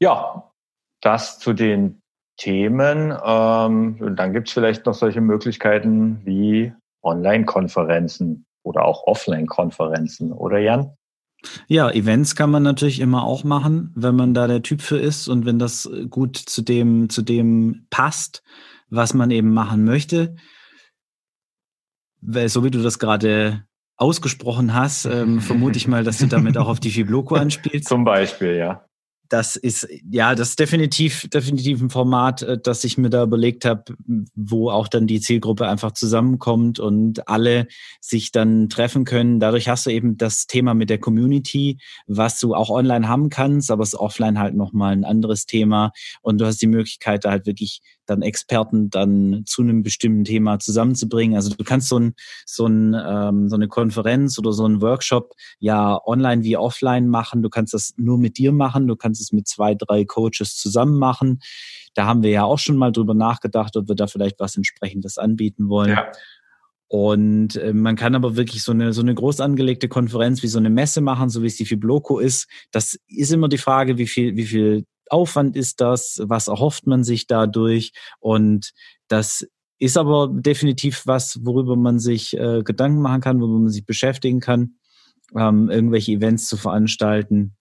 Ja, 0.00 0.50
das 1.00 1.38
zu 1.38 1.52
den 1.52 2.01
Themen. 2.42 3.16
Ähm, 3.24 3.96
und 4.00 4.16
dann 4.16 4.32
gibt 4.32 4.48
es 4.48 4.54
vielleicht 4.54 4.84
noch 4.86 4.94
solche 4.94 5.20
Möglichkeiten 5.20 6.20
wie 6.24 6.72
Online-Konferenzen 7.02 8.46
oder 8.64 8.84
auch 8.84 9.06
Offline-Konferenzen, 9.06 10.32
oder 10.32 10.58
Jan? 10.58 10.90
Ja, 11.66 11.90
Events 11.90 12.34
kann 12.34 12.50
man 12.50 12.62
natürlich 12.62 13.00
immer 13.00 13.24
auch 13.24 13.44
machen, 13.44 13.92
wenn 13.96 14.16
man 14.16 14.34
da 14.34 14.46
der 14.46 14.62
Typ 14.62 14.80
für 14.80 14.98
ist 14.98 15.28
und 15.28 15.46
wenn 15.46 15.58
das 15.58 15.88
gut 16.10 16.36
zu 16.36 16.62
dem, 16.62 17.10
zu 17.10 17.22
dem 17.22 17.86
passt, 17.90 18.42
was 18.90 19.14
man 19.14 19.30
eben 19.30 19.52
machen 19.52 19.84
möchte. 19.84 20.36
Weil, 22.20 22.48
so 22.48 22.64
wie 22.64 22.70
du 22.70 22.82
das 22.82 22.98
gerade 22.98 23.64
ausgesprochen 23.96 24.74
hast, 24.74 25.04
ähm, 25.04 25.40
vermute 25.40 25.76
ich 25.76 25.86
mal, 25.86 26.02
dass 26.02 26.18
du 26.18 26.26
damit 26.26 26.58
auch 26.58 26.68
auf 26.68 26.80
die 26.80 26.90
Fibloco 26.90 27.36
anspielst. 27.36 27.88
Zum 27.88 28.04
Beispiel, 28.04 28.56
ja 28.56 28.84
das 29.32 29.56
ist 29.56 29.88
ja 30.10 30.34
das 30.34 30.50
ist 30.50 30.58
definitiv 30.58 31.26
definitiv 31.32 31.80
ein 31.80 31.88
Format, 31.88 32.42
äh, 32.42 32.58
das 32.62 32.84
ich 32.84 32.98
mir 32.98 33.08
da 33.08 33.22
überlegt 33.22 33.64
habe, 33.64 33.84
wo 34.34 34.70
auch 34.70 34.88
dann 34.88 35.06
die 35.06 35.20
Zielgruppe 35.20 35.66
einfach 35.66 35.92
zusammenkommt 35.92 36.78
und 36.78 37.26
alle 37.28 37.66
sich 38.00 38.30
dann 38.30 38.68
treffen 38.68 39.04
können. 39.04 39.40
Dadurch 39.40 39.68
hast 39.68 39.86
du 39.86 39.90
eben 39.90 40.18
das 40.18 40.46
Thema 40.46 40.74
mit 40.74 40.90
der 40.90 40.98
Community, 40.98 41.78
was 42.06 42.40
du 42.40 42.54
auch 42.54 42.68
online 42.68 43.08
haben 43.08 43.30
kannst, 43.30 43.70
aber 43.70 43.82
es 43.82 43.98
offline 43.98 44.38
halt 44.38 44.54
noch 44.54 44.74
mal 44.74 44.92
ein 44.92 45.04
anderes 45.04 45.46
Thema 45.46 45.92
und 46.20 46.38
du 46.38 46.44
hast 46.44 46.60
die 46.60 46.66
Möglichkeit 46.66 47.24
da 47.24 47.30
halt 47.30 47.46
wirklich 47.46 47.80
dann 48.06 48.22
Experten 48.22 48.90
dann 48.90 49.44
zu 49.46 49.62
einem 49.62 49.82
bestimmten 49.82 50.24
Thema 50.24 50.58
zusammenzubringen. 50.58 51.36
Also 51.36 51.54
du 51.54 51.64
kannst 51.64 51.88
so, 51.88 51.98
ein, 51.98 52.14
so, 52.46 52.66
ein, 52.66 52.94
ähm, 52.94 53.48
so 53.48 53.56
eine 53.56 53.68
Konferenz 53.68 54.38
oder 54.38 54.52
so 54.52 54.64
einen 54.64 54.80
Workshop 54.80 55.32
ja 55.58 55.98
online 56.04 56.42
wie 56.42 56.56
offline 56.56 57.08
machen. 57.08 57.42
Du 57.42 57.48
kannst 57.48 57.74
das 57.74 57.94
nur 57.96 58.18
mit 58.18 58.38
dir 58.38 58.52
machen. 58.52 58.86
Du 58.86 58.96
kannst 58.96 59.20
es 59.22 59.32
mit 59.32 59.48
zwei, 59.48 59.74
drei 59.74 60.04
Coaches 60.04 60.56
zusammen 60.56 60.98
machen. 60.98 61.40
Da 61.94 62.06
haben 62.06 62.22
wir 62.22 62.30
ja 62.30 62.44
auch 62.44 62.58
schon 62.58 62.76
mal 62.76 62.92
drüber 62.92 63.14
nachgedacht, 63.14 63.76
ob 63.76 63.88
wir 63.88 63.94
da 63.94 64.06
vielleicht 64.06 64.40
was 64.40 64.56
entsprechendes 64.56 65.18
anbieten 65.18 65.68
wollen. 65.68 65.90
Ja. 65.90 66.10
Und 66.88 67.56
äh, 67.56 67.72
man 67.72 67.96
kann 67.96 68.14
aber 68.14 68.36
wirklich 68.36 68.62
so 68.62 68.72
eine, 68.72 68.92
so 68.92 69.00
eine 69.00 69.14
groß 69.14 69.40
angelegte 69.40 69.88
Konferenz 69.88 70.42
wie 70.42 70.48
so 70.48 70.58
eine 70.58 70.68
Messe 70.68 71.00
machen, 71.00 71.30
so 71.30 71.42
wie 71.42 71.46
es 71.46 71.56
die 71.56 71.64
Fibloco 71.64 72.18
ist. 72.18 72.48
Das 72.70 72.98
ist 73.08 73.32
immer 73.32 73.48
die 73.48 73.56
Frage, 73.56 73.96
wie 73.96 74.06
viel, 74.06 74.36
wie 74.36 74.44
viel 74.44 74.84
Aufwand 75.08 75.56
ist 75.56 75.80
das? 75.80 76.20
Was 76.22 76.48
erhofft 76.48 76.86
man 76.86 77.02
sich 77.02 77.26
dadurch? 77.26 77.92
Und 78.20 78.72
das 79.08 79.46
ist 79.78 79.96
aber 79.96 80.28
definitiv 80.30 81.06
was, 81.06 81.40
worüber 81.44 81.76
man 81.76 81.98
sich 81.98 82.36
äh, 82.36 82.62
Gedanken 82.62 83.00
machen 83.00 83.20
kann, 83.20 83.40
worüber 83.40 83.60
man 83.60 83.70
sich 83.70 83.86
beschäftigen 83.86 84.40
kann, 84.40 84.74
ähm, 85.34 85.70
irgendwelche 85.70 86.12
Events 86.12 86.46
zu 86.46 86.56
veranstalten. 86.56 87.56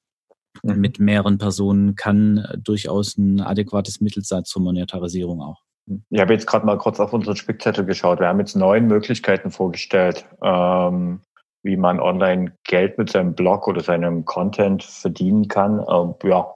Mit 0.64 1.00
mehreren 1.00 1.38
Personen 1.38 1.96
kann 1.96 2.38
äh, 2.38 2.58
durchaus 2.58 3.18
ein 3.18 3.42
adäquates 3.42 4.02
Mittel 4.02 4.24
sein 4.24 4.44
zur 4.44 4.62
Monetarisierung 4.62 5.42
auch. 5.42 5.62
Ich 6.10 6.22
habe 6.22 6.34
jetzt 6.34 6.46
gerade 6.46 6.66
mal 6.66 6.78
kurz 6.78 7.00
auf 7.00 7.14
unseren 7.14 7.36
Spickzettel 7.36 7.86
geschaut. 7.86 8.20
Wir 8.20 8.28
haben 8.28 8.40
jetzt 8.40 8.56
neun 8.56 8.88
Möglichkeiten 8.88 9.52
vorgestellt, 9.52 10.26
ähm, 10.44 11.22
wie 11.64 11.78
man 11.78 12.00
online 12.00 12.54
Geld 12.64 12.98
mit 12.98 13.10
seinem 13.10 13.34
Blog 13.34 13.68
oder 13.68 13.82
seinem 13.82 14.26
Content 14.26 14.84
verdienen 14.84 15.48
kann. 15.48 15.84
Ähm, 15.90 16.16
ja, 16.24 16.56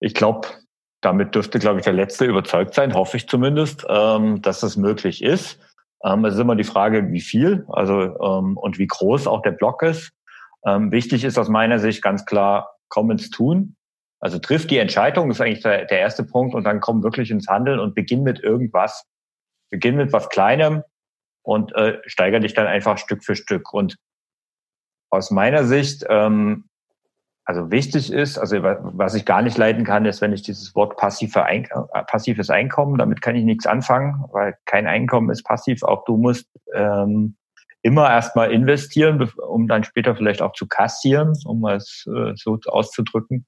ich 0.00 0.14
glaube, 0.14 0.48
damit 1.00 1.34
dürfte, 1.34 1.58
glaube 1.58 1.78
ich, 1.78 1.84
der 1.84 1.92
Letzte 1.92 2.24
überzeugt 2.24 2.74
sein, 2.74 2.94
hoffe 2.94 3.18
ich 3.18 3.28
zumindest, 3.28 3.86
ähm, 3.88 4.42
dass 4.42 4.60
das 4.60 4.76
möglich 4.76 5.22
ist. 5.22 5.60
Ähm, 6.02 6.24
es 6.24 6.34
ist 6.34 6.40
immer 6.40 6.56
die 6.56 6.64
Frage, 6.64 7.12
wie 7.12 7.20
viel 7.20 7.64
also 7.68 8.00
ähm, 8.00 8.56
und 8.56 8.78
wie 8.78 8.86
groß 8.86 9.26
auch 9.26 9.42
der 9.42 9.52
Block 9.52 9.82
ist. 9.82 10.12
Ähm, 10.64 10.90
wichtig 10.90 11.24
ist 11.24 11.38
aus 11.38 11.48
meiner 11.48 11.78
Sicht 11.78 12.02
ganz 12.02 12.24
klar, 12.24 12.75
komm 12.88 13.10
ins 13.10 13.30
Tun. 13.30 13.76
Also 14.20 14.38
triff 14.38 14.66
die 14.66 14.78
Entscheidung, 14.78 15.30
ist 15.30 15.40
eigentlich 15.40 15.62
der, 15.62 15.90
erste 15.90 16.24
Punkt, 16.24 16.54
und 16.54 16.64
dann 16.64 16.80
komm 16.80 17.02
wirklich 17.02 17.30
ins 17.30 17.48
Handeln 17.48 17.78
und 17.78 17.94
beginn 17.94 18.22
mit 18.22 18.40
irgendwas. 18.40 19.04
Beginn 19.70 19.96
mit 19.96 20.12
was 20.12 20.28
Kleinem 20.28 20.82
und 21.42 21.74
äh, 21.74 21.98
steiger 22.06 22.40
dich 22.40 22.54
dann 22.54 22.66
einfach 22.66 22.98
Stück 22.98 23.24
für 23.24 23.36
Stück. 23.36 23.72
Und 23.72 23.96
aus 25.10 25.30
meiner 25.30 25.64
Sicht 25.64 26.04
ähm, 26.08 26.68
also 27.46 27.70
wichtig 27.70 28.12
ist, 28.12 28.38
also 28.38 28.60
was 28.60 29.14
ich 29.14 29.24
gar 29.24 29.40
nicht 29.40 29.56
leiten 29.56 29.84
kann, 29.84 30.04
ist, 30.04 30.20
wenn 30.20 30.32
ich 30.32 30.42
dieses 30.42 30.74
Wort 30.74 30.96
passive 30.96 31.44
Ein 31.44 31.64
äh, 31.64 32.02
passives 32.02 32.50
Einkommen, 32.50 32.98
damit 32.98 33.22
kann 33.22 33.36
ich 33.36 33.44
nichts 33.44 33.66
anfangen, 33.66 34.24
weil 34.32 34.56
kein 34.64 34.88
Einkommen 34.88 35.30
ist 35.30 35.44
passiv. 35.44 35.84
Auch 35.84 36.04
du 36.04 36.16
musst 36.16 36.48
ähm, 36.74 37.36
immer 37.82 38.10
erstmal 38.10 38.50
investieren, 38.52 39.30
um 39.36 39.68
dann 39.68 39.84
später 39.84 40.16
vielleicht 40.16 40.42
auch 40.42 40.52
zu 40.52 40.66
kassieren, 40.66 41.34
um 41.44 41.64
es 41.66 42.06
äh, 42.06 42.32
so 42.34 42.58
auszudrücken. 42.66 43.46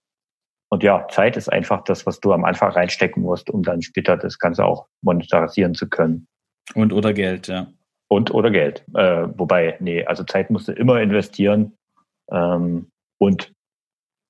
Und 0.71 0.83
ja, 0.83 1.07
Zeit 1.09 1.37
ist 1.37 1.51
einfach 1.51 1.83
das, 1.85 2.07
was 2.07 2.21
du 2.21 2.33
am 2.33 2.45
Anfang 2.45 2.71
reinstecken 2.71 3.23
musst, 3.23 3.51
um 3.51 3.63
dann 3.63 3.83
später 3.83 4.17
das 4.17 4.39
Ganze 4.39 4.65
auch 4.65 4.87
monetarisieren 5.03 5.75
zu 5.75 5.89
können. 5.89 6.29
Und 6.75 6.93
oder 6.93 7.15
Geld, 7.15 7.49
ja. 7.49 7.69
Und 8.09 8.33
oder 8.33 8.51
Geld. 8.51 8.85
Äh, 8.95 9.29
wobei, 9.37 9.77
nee, 9.81 10.05
also 10.05 10.25
Zeit 10.25 10.51
musst 10.51 10.69
du 10.69 10.73
immer 10.73 11.01
investieren. 11.01 11.77
Ähm, 12.31 12.91
und 13.19 13.53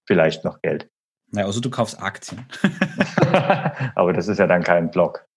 vielleicht 0.06 0.44
noch 0.44 0.62
Geld. 0.62 0.88
Ja, 1.32 1.44
also 1.44 1.60
du 1.60 1.70
kaufst 1.70 2.00
Aktien. 2.00 2.46
Aber 3.94 4.12
das 4.12 4.28
ist 4.28 4.38
ja 4.38 4.46
dann 4.46 4.62
kein 4.62 4.90
Blog. 4.90 5.27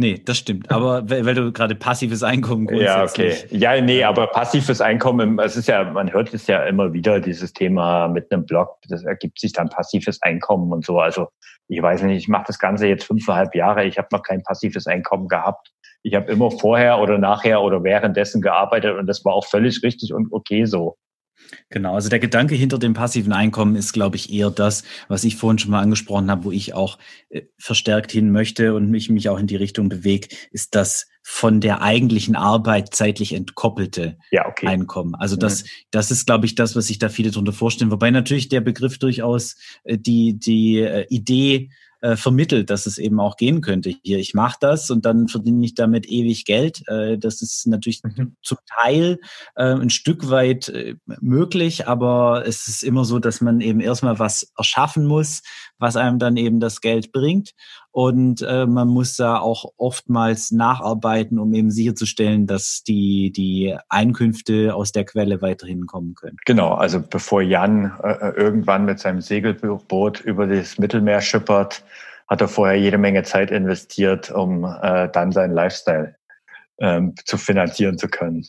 Nee, 0.00 0.22
das 0.24 0.38
stimmt. 0.38 0.70
Aber 0.70 1.10
weil, 1.10 1.34
du 1.34 1.50
gerade 1.50 1.74
passives 1.74 2.22
Einkommen 2.22 2.68
Ja, 2.72 3.02
okay. 3.02 3.34
Ja, 3.50 3.80
nee, 3.80 4.04
aber 4.04 4.28
passives 4.28 4.80
Einkommen, 4.80 5.40
es 5.40 5.56
ist 5.56 5.66
ja, 5.66 5.82
man 5.90 6.12
hört 6.12 6.32
es 6.32 6.46
ja 6.46 6.62
immer 6.62 6.92
wieder, 6.92 7.18
dieses 7.18 7.52
Thema 7.52 8.06
mit 8.06 8.30
einem 8.30 8.46
Blog, 8.46 8.76
das 8.88 9.04
ergibt 9.04 9.40
sich 9.40 9.52
dann 9.52 9.68
passives 9.68 10.22
Einkommen 10.22 10.72
und 10.72 10.86
so. 10.86 11.00
Also 11.00 11.26
ich 11.66 11.82
weiß 11.82 12.02
nicht, 12.02 12.16
ich 12.16 12.28
mache 12.28 12.44
das 12.46 12.60
Ganze 12.60 12.86
jetzt 12.86 13.04
fünfeinhalb 13.04 13.56
Jahre, 13.56 13.86
ich 13.86 13.98
habe 13.98 14.06
noch 14.12 14.22
kein 14.22 14.40
passives 14.44 14.86
Einkommen 14.86 15.26
gehabt. 15.26 15.72
Ich 16.04 16.14
habe 16.14 16.30
immer 16.30 16.52
vorher 16.52 17.00
oder 17.00 17.18
nachher 17.18 17.60
oder 17.60 17.82
währenddessen 17.82 18.40
gearbeitet 18.40 18.96
und 18.96 19.08
das 19.08 19.24
war 19.24 19.34
auch 19.34 19.46
völlig 19.46 19.82
richtig 19.82 20.14
und 20.14 20.28
okay 20.30 20.64
so. 20.64 20.96
Genau, 21.70 21.94
also 21.94 22.08
der 22.08 22.18
Gedanke 22.18 22.54
hinter 22.54 22.78
dem 22.78 22.94
passiven 22.94 23.32
Einkommen 23.32 23.76
ist, 23.76 23.92
glaube 23.92 24.16
ich, 24.16 24.32
eher 24.32 24.50
das, 24.50 24.84
was 25.08 25.24
ich 25.24 25.36
vorhin 25.36 25.58
schon 25.58 25.70
mal 25.70 25.80
angesprochen 25.80 26.30
habe, 26.30 26.44
wo 26.44 26.52
ich 26.52 26.74
auch 26.74 26.98
äh, 27.30 27.42
verstärkt 27.58 28.12
hin 28.12 28.32
möchte 28.32 28.74
und 28.74 28.90
mich, 28.90 29.08
mich 29.10 29.28
auch 29.28 29.38
in 29.38 29.46
die 29.46 29.56
Richtung 29.56 29.88
bewege, 29.88 30.28
ist 30.50 30.74
das 30.74 31.06
von 31.22 31.60
der 31.60 31.82
eigentlichen 31.82 32.36
Arbeit 32.36 32.94
zeitlich 32.94 33.34
entkoppelte 33.34 34.16
ja, 34.30 34.46
okay. 34.48 34.66
Einkommen. 34.66 35.14
Also 35.14 35.36
das, 35.36 35.64
mhm. 35.64 35.68
das 35.90 36.10
ist, 36.10 36.26
glaube 36.26 36.46
ich, 36.46 36.54
das, 36.54 36.74
was 36.74 36.86
sich 36.86 36.98
da 36.98 37.10
viele 37.10 37.30
darunter 37.30 37.52
vorstellen. 37.52 37.90
Wobei 37.90 38.10
natürlich 38.10 38.48
der 38.48 38.62
Begriff 38.62 38.98
durchaus 38.98 39.56
äh, 39.84 39.98
die, 39.98 40.38
die 40.38 40.78
äh, 40.78 41.06
Idee 41.10 41.70
äh, 42.00 42.16
vermittelt, 42.16 42.70
dass 42.70 42.86
es 42.86 42.98
eben 42.98 43.20
auch 43.20 43.36
gehen 43.36 43.60
könnte. 43.60 43.94
Hier, 44.02 44.18
ich 44.18 44.34
mache 44.34 44.58
das 44.60 44.90
und 44.90 45.04
dann 45.04 45.28
verdiene 45.28 45.64
ich 45.64 45.74
damit 45.74 46.08
ewig 46.08 46.44
Geld. 46.44 46.82
Äh, 46.88 47.18
das 47.18 47.42
ist 47.42 47.66
natürlich 47.66 48.02
mhm. 48.02 48.36
zum 48.42 48.58
Teil 48.80 49.18
äh, 49.56 49.74
ein 49.74 49.90
Stück 49.90 50.30
weit 50.30 50.72
möglich, 51.20 51.88
aber 51.88 52.44
es 52.46 52.68
ist 52.68 52.82
immer 52.82 53.04
so, 53.04 53.18
dass 53.18 53.40
man 53.40 53.60
eben 53.60 53.80
erstmal 53.80 54.18
was 54.18 54.52
erschaffen 54.56 55.06
muss, 55.06 55.42
was 55.78 55.96
einem 55.96 56.18
dann 56.18 56.36
eben 56.36 56.60
das 56.60 56.80
Geld 56.80 57.12
bringt. 57.12 57.54
Und 57.90 58.42
äh, 58.42 58.66
man 58.66 58.88
muss 58.88 59.16
da 59.16 59.38
auch 59.38 59.72
oftmals 59.76 60.50
nacharbeiten, 60.50 61.38
um 61.38 61.52
eben 61.54 61.70
sicherzustellen, 61.70 62.46
dass 62.46 62.82
die, 62.82 63.32
die 63.32 63.76
Einkünfte 63.88 64.74
aus 64.74 64.92
der 64.92 65.04
Quelle 65.04 65.42
weiterhin 65.42 65.86
kommen 65.86 66.14
können. 66.14 66.36
Genau, 66.44 66.74
also 66.74 67.00
bevor 67.00 67.42
Jan 67.42 67.92
äh, 68.02 68.12
äh 68.12 68.32
irgendwann 68.36 68.84
mit 68.84 68.98
seinem 69.00 69.20
Segelboot 69.20 70.20
über 70.20 70.46
das 70.46 70.78
Mittelmeer 70.78 71.20
schippert, 71.20 71.82
hat 72.28 72.40
er 72.40 72.48
vorher 72.48 72.78
jede 72.78 72.98
Menge 72.98 73.22
Zeit 73.22 73.50
investiert, 73.50 74.30
um 74.30 74.64
äh, 74.64 75.08
dann 75.08 75.32
seinen 75.32 75.54
Lifestyle 75.54 76.14
ähm, 76.80 77.14
zu 77.24 77.36
finanzieren 77.36 77.98
zu 77.98 78.08
können. 78.08 78.44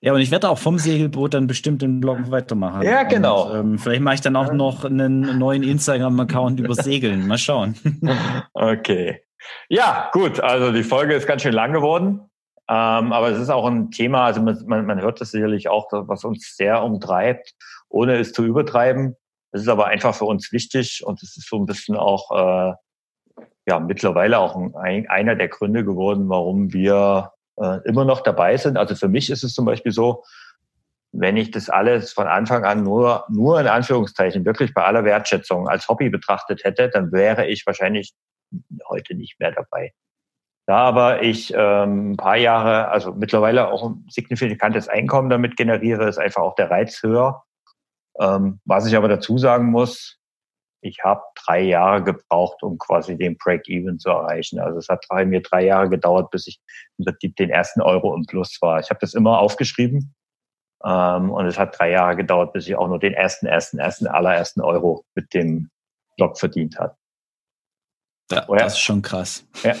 Ja, 0.00 0.12
und 0.12 0.20
ich 0.20 0.30
werde 0.30 0.48
auch 0.48 0.58
vom 0.58 0.78
Segelboot 0.78 1.34
dann 1.34 1.46
bestimmt 1.46 1.82
den 1.82 2.00
Blog 2.00 2.30
weitermachen. 2.30 2.82
Ja, 2.82 3.02
genau. 3.04 3.50
Und, 3.50 3.58
ähm, 3.58 3.78
vielleicht 3.78 4.02
mache 4.02 4.16
ich 4.16 4.20
dann 4.20 4.36
auch 4.36 4.52
noch 4.52 4.84
einen 4.84 5.38
neuen 5.38 5.62
Instagram-Account 5.62 6.60
über 6.60 6.74
Segeln. 6.74 7.26
Mal 7.26 7.38
schauen. 7.38 7.74
Okay. 8.54 9.22
Ja, 9.68 10.10
gut. 10.12 10.38
Also 10.38 10.72
die 10.72 10.84
Folge 10.84 11.14
ist 11.14 11.26
ganz 11.26 11.42
schön 11.42 11.52
lang 11.52 11.72
geworden. 11.72 12.20
Ähm, 12.68 13.12
aber 13.12 13.30
es 13.30 13.38
ist 13.38 13.50
auch 13.50 13.66
ein 13.66 13.90
Thema, 13.90 14.26
also 14.26 14.40
man, 14.40 14.86
man, 14.86 15.00
hört 15.00 15.20
das 15.20 15.32
sicherlich 15.32 15.68
auch, 15.68 15.88
was 15.90 16.24
uns 16.24 16.56
sehr 16.56 16.82
umtreibt, 16.82 17.54
ohne 17.88 18.16
es 18.18 18.32
zu 18.32 18.44
übertreiben. 18.44 19.16
Es 19.50 19.62
ist 19.62 19.68
aber 19.68 19.86
einfach 19.86 20.14
für 20.14 20.26
uns 20.26 20.52
wichtig 20.52 21.02
und 21.04 21.22
es 21.22 21.36
ist 21.36 21.48
so 21.48 21.56
ein 21.56 21.66
bisschen 21.66 21.96
auch 21.96 22.30
äh, 22.30 22.74
ja 23.66 23.80
mittlerweile 23.80 24.38
auch 24.38 24.56
ein, 24.76 25.08
einer 25.08 25.34
der 25.34 25.48
Gründe 25.48 25.84
geworden, 25.84 26.28
warum 26.28 26.72
wir 26.72 27.32
äh, 27.62 27.80
immer 27.84 28.04
noch 28.04 28.20
dabei 28.22 28.56
sind. 28.56 28.76
Also 28.76 28.94
für 28.94 29.08
mich 29.08 29.30
ist 29.30 29.44
es 29.44 29.54
zum 29.54 29.64
Beispiel 29.64 29.92
so, 29.92 30.24
wenn 31.12 31.36
ich 31.36 31.50
das 31.50 31.68
alles 31.68 32.12
von 32.12 32.26
Anfang 32.26 32.64
an 32.64 32.82
nur, 32.82 33.24
nur 33.28 33.60
in 33.60 33.66
Anführungszeichen, 33.66 34.44
wirklich 34.44 34.74
bei 34.74 34.82
aller 34.84 35.04
Wertschätzung 35.04 35.68
als 35.68 35.88
Hobby 35.88 36.08
betrachtet 36.08 36.64
hätte, 36.64 36.88
dann 36.88 37.12
wäre 37.12 37.46
ich 37.46 37.66
wahrscheinlich 37.66 38.12
heute 38.88 39.14
nicht 39.14 39.38
mehr 39.38 39.52
dabei. 39.52 39.92
Da 40.66 40.78
aber 40.78 41.22
ich 41.22 41.52
ähm, 41.54 42.12
ein 42.12 42.16
paar 42.16 42.36
Jahre, 42.36 42.88
also 42.88 43.12
mittlerweile 43.12 43.68
auch 43.68 43.90
ein 43.90 44.06
signifikantes 44.08 44.88
Einkommen 44.88 45.28
damit 45.28 45.56
generiere, 45.56 46.08
ist 46.08 46.18
einfach 46.18 46.42
auch 46.42 46.54
der 46.54 46.70
Reiz 46.70 47.02
höher. 47.02 47.42
Ähm, 48.20 48.60
was 48.64 48.86
ich 48.86 48.96
aber 48.96 49.08
dazu 49.08 49.38
sagen 49.38 49.70
muss, 49.70 50.21
ich 50.82 51.02
habe 51.04 51.22
drei 51.36 51.60
Jahre 51.60 52.02
gebraucht, 52.02 52.62
um 52.62 52.76
quasi 52.76 53.16
den 53.16 53.38
Break-Even 53.38 53.98
zu 53.98 54.10
erreichen. 54.10 54.58
Also 54.58 54.78
es 54.78 54.88
hat 54.88 55.06
bei 55.08 55.24
mir 55.24 55.40
drei 55.40 55.64
Jahre 55.64 55.88
gedauert, 55.88 56.30
bis 56.30 56.48
ich 56.48 56.60
im 56.98 57.04
Prinzip 57.04 57.36
den 57.36 57.50
ersten 57.50 57.80
Euro 57.80 58.14
im 58.14 58.26
Plus 58.26 58.58
war. 58.60 58.80
Ich 58.80 58.90
habe 58.90 58.98
das 59.00 59.14
immer 59.14 59.38
aufgeschrieben 59.38 60.12
ähm, 60.84 61.30
und 61.30 61.46
es 61.46 61.58
hat 61.58 61.78
drei 61.78 61.90
Jahre 61.90 62.16
gedauert, 62.16 62.52
bis 62.52 62.66
ich 62.66 62.74
auch 62.74 62.88
nur 62.88 62.98
den 62.98 63.14
ersten, 63.14 63.46
ersten, 63.46 63.78
ersten, 63.78 64.08
allerersten 64.08 64.60
Euro 64.60 65.04
mit 65.14 65.32
dem 65.32 65.70
Blog 66.16 66.36
verdient 66.36 66.78
habe. 66.78 66.96
Ja, 68.32 68.44
oh 68.48 68.56
das 68.56 68.74
ist 68.74 68.80
schon 68.80 69.02
krass. 69.02 69.46
Ja. 69.62 69.74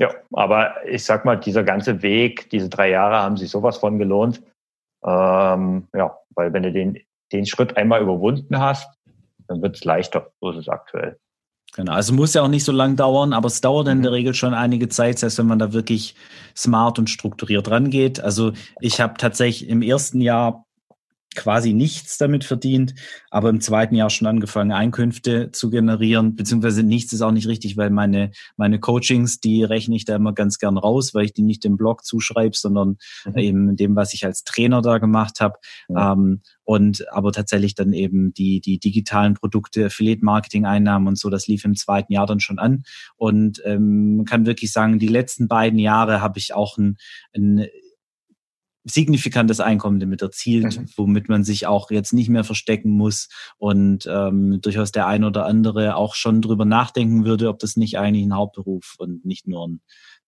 Ja, 0.00 0.14
aber 0.32 0.84
ich 0.86 1.04
sag 1.04 1.24
mal, 1.24 1.36
dieser 1.36 1.62
ganze 1.62 2.02
Weg, 2.02 2.50
diese 2.50 2.68
drei 2.68 2.90
Jahre 2.90 3.18
haben 3.18 3.36
sich 3.36 3.50
sowas 3.50 3.76
von 3.76 3.98
gelohnt. 3.98 4.42
Ähm, 5.04 5.86
ja, 5.94 6.18
weil 6.34 6.52
wenn 6.52 6.62
du 6.62 6.72
den, 6.72 6.98
den 7.30 7.46
Schritt 7.46 7.76
einmal 7.76 8.00
überwunden 8.00 8.58
hast, 8.58 8.88
dann 9.52 9.62
wird 9.62 9.76
es 9.76 9.84
leichter. 9.84 10.32
So 10.40 10.50
ist 10.50 10.58
es 10.58 10.68
aktuell. 10.68 11.18
Genau, 11.74 11.92
also 11.92 12.12
muss 12.12 12.34
ja 12.34 12.42
auch 12.42 12.48
nicht 12.48 12.64
so 12.64 12.72
lang 12.72 12.96
dauern, 12.96 13.32
aber 13.32 13.46
es 13.46 13.62
dauert 13.62 13.88
in 13.88 14.02
der 14.02 14.10
mhm. 14.10 14.16
Regel 14.16 14.34
schon 14.34 14.52
einige 14.52 14.88
Zeit, 14.88 15.18
selbst 15.18 15.38
wenn 15.38 15.46
man 15.46 15.58
da 15.58 15.72
wirklich 15.72 16.14
smart 16.54 16.98
und 16.98 17.08
strukturiert 17.08 17.70
rangeht. 17.70 18.20
Also 18.20 18.52
ich 18.80 19.00
habe 19.00 19.14
tatsächlich 19.16 19.70
im 19.70 19.80
ersten 19.80 20.20
Jahr 20.20 20.66
quasi 21.34 21.72
nichts 21.72 22.18
damit 22.18 22.44
verdient, 22.44 22.94
aber 23.30 23.48
im 23.48 23.60
zweiten 23.60 23.94
Jahr 23.94 24.10
schon 24.10 24.26
angefangen, 24.26 24.72
Einkünfte 24.72 25.50
zu 25.52 25.70
generieren, 25.70 26.36
beziehungsweise 26.36 26.82
nichts 26.82 27.12
ist 27.12 27.22
auch 27.22 27.32
nicht 27.32 27.48
richtig, 27.48 27.76
weil 27.76 27.90
meine, 27.90 28.30
meine 28.56 28.80
Coachings, 28.80 29.40
die 29.40 29.64
rechne 29.64 29.96
ich 29.96 30.04
da 30.04 30.16
immer 30.16 30.32
ganz 30.32 30.58
gern 30.58 30.78
raus, 30.78 31.14
weil 31.14 31.24
ich 31.24 31.32
die 31.32 31.42
nicht 31.42 31.64
dem 31.64 31.76
Blog 31.76 32.04
zuschreibe, 32.04 32.56
sondern 32.56 32.98
mhm. 33.24 33.38
eben 33.38 33.76
dem, 33.76 33.96
was 33.96 34.14
ich 34.14 34.24
als 34.24 34.44
Trainer 34.44 34.82
da 34.82 34.98
gemacht 34.98 35.40
habe. 35.40 35.58
Mhm. 35.88 35.96
Ähm, 35.96 36.40
und 36.64 37.10
aber 37.12 37.32
tatsächlich 37.32 37.74
dann 37.74 37.92
eben 37.92 38.32
die, 38.34 38.60
die 38.60 38.78
digitalen 38.78 39.34
Produkte, 39.34 39.86
Affiliate-Marketing-Einnahmen 39.86 41.08
und 41.08 41.18
so, 41.18 41.28
das 41.28 41.48
lief 41.48 41.64
im 41.64 41.74
zweiten 41.74 42.12
Jahr 42.12 42.26
dann 42.26 42.40
schon 42.40 42.58
an. 42.58 42.84
Und 43.16 43.60
ähm, 43.64 44.16
man 44.18 44.26
kann 44.26 44.46
wirklich 44.46 44.72
sagen, 44.72 44.98
die 44.98 45.08
letzten 45.08 45.48
beiden 45.48 45.78
Jahre 45.78 46.20
habe 46.20 46.38
ich 46.38 46.54
auch 46.54 46.78
ein, 46.78 46.96
ein 47.34 47.66
signifikantes 48.84 49.60
Einkommen 49.60 50.00
damit 50.00 50.22
erzielt, 50.22 50.78
mhm. 50.78 50.86
womit 50.96 51.28
man 51.28 51.44
sich 51.44 51.66
auch 51.66 51.90
jetzt 51.90 52.12
nicht 52.12 52.28
mehr 52.28 52.44
verstecken 52.44 52.90
muss 52.90 53.28
und 53.58 54.08
ähm, 54.10 54.60
durchaus 54.60 54.92
der 54.92 55.06
ein 55.06 55.24
oder 55.24 55.46
andere 55.46 55.96
auch 55.96 56.14
schon 56.14 56.42
drüber 56.42 56.64
nachdenken 56.64 57.24
würde, 57.24 57.48
ob 57.48 57.58
das 57.58 57.76
nicht 57.76 57.98
eigentlich 57.98 58.26
ein 58.26 58.36
Hauptberuf 58.36 58.94
und 58.98 59.24
nicht 59.24 59.46
nur 59.46 59.68
ein 59.68 59.80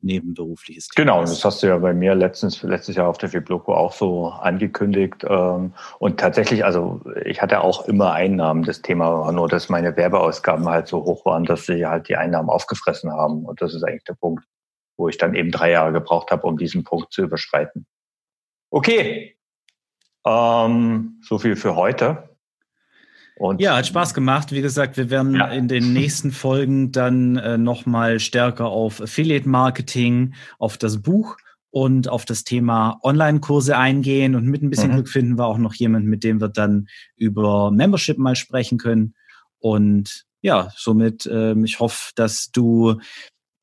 nebenberufliches 0.05 0.89
Thema 0.89 1.05
Genau, 1.05 1.21
das 1.23 1.45
hast 1.45 1.63
du 1.63 1.67
ja 1.67 1.79
bei 1.79 1.95
mir 1.95 2.15
letztens, 2.15 2.63
letztes 2.63 2.97
Jahr 2.97 3.09
auf 3.09 3.19
der 3.19 3.31
Fibloco 3.31 3.75
auch 3.75 3.93
so 3.93 4.29
angekündigt. 4.29 5.25
Ähm, 5.29 5.73
und 5.99 6.21
tatsächlich, 6.21 6.65
also 6.65 7.01
ich 7.25 7.43
hatte 7.43 7.63
auch 7.63 7.89
immer 7.89 8.13
Einnahmen. 8.13 8.65
Das 8.65 8.83
Thema 8.83 9.11
war 9.21 9.33
nur, 9.33 9.49
dass 9.49 9.69
meine 9.69 9.97
Werbeausgaben 9.97 10.69
halt 10.69 10.87
so 10.89 11.05
hoch 11.05 11.25
waren, 11.25 11.45
dass 11.45 11.67
sie 11.67 11.87
halt 11.87 12.09
die 12.09 12.17
Einnahmen 12.17 12.51
aufgefressen 12.51 13.11
haben. 13.11 13.45
Und 13.45 13.61
das 13.61 13.75
ist 13.75 13.83
eigentlich 13.83 14.05
der 14.05 14.15
Punkt, 14.15 14.45
wo 14.97 15.09
ich 15.09 15.19
dann 15.19 15.35
eben 15.35 15.51
drei 15.51 15.71
Jahre 15.73 15.93
gebraucht 15.93 16.31
habe, 16.31 16.47
um 16.47 16.59
diesen 16.59 16.85
Punkt 16.85 17.13
zu 17.13 17.23
überschreiten. 17.23 17.87
Okay. 18.75 19.37
Ähm, 20.27 21.21
so 21.23 21.39
viel 21.39 21.55
für 21.55 21.77
heute. 21.77 22.37
Und 23.37 23.61
ja, 23.61 23.77
hat 23.77 23.87
Spaß 23.87 24.15
gemacht. 24.15 24.51
Wie 24.51 24.63
gesagt, 24.63 24.97
wir 24.97 25.11
werden 25.11 25.37
ja. 25.37 25.47
in 25.47 25.69
den 25.69 25.93
nächsten 25.93 26.33
Folgen 26.33 26.91
dann 26.91 27.37
äh, 27.37 27.57
nochmal 27.57 28.19
stärker 28.19 28.67
auf 28.67 29.01
Affiliate 29.01 29.49
Marketing, 29.49 30.35
auf 30.59 30.77
das 30.77 31.01
Buch 31.01 31.37
und 31.71 32.09
auf 32.09 32.25
das 32.25 32.43
Thema 32.43 32.99
Online-Kurse 33.05 33.79
eingehen. 33.79 34.35
Und 34.35 34.47
mit 34.47 34.61
ein 34.65 34.71
bisschen 34.71 34.91
mhm. 34.91 34.95
Glück 34.95 35.09
finden 35.09 35.39
wir 35.39 35.47
auch 35.47 35.59
noch 35.59 35.75
jemanden, 35.75 36.09
mit 36.09 36.25
dem 36.25 36.41
wir 36.41 36.49
dann 36.49 36.89
über 37.15 37.71
Membership 37.71 38.19
mal 38.19 38.35
sprechen 38.35 38.79
können. 38.79 39.15
Und 39.61 40.25
ja, 40.43 40.73
somit, 40.75 41.27
äh, 41.27 41.55
ich 41.63 41.79
hoffe, 41.79 42.11
dass 42.17 42.51
du 42.51 42.97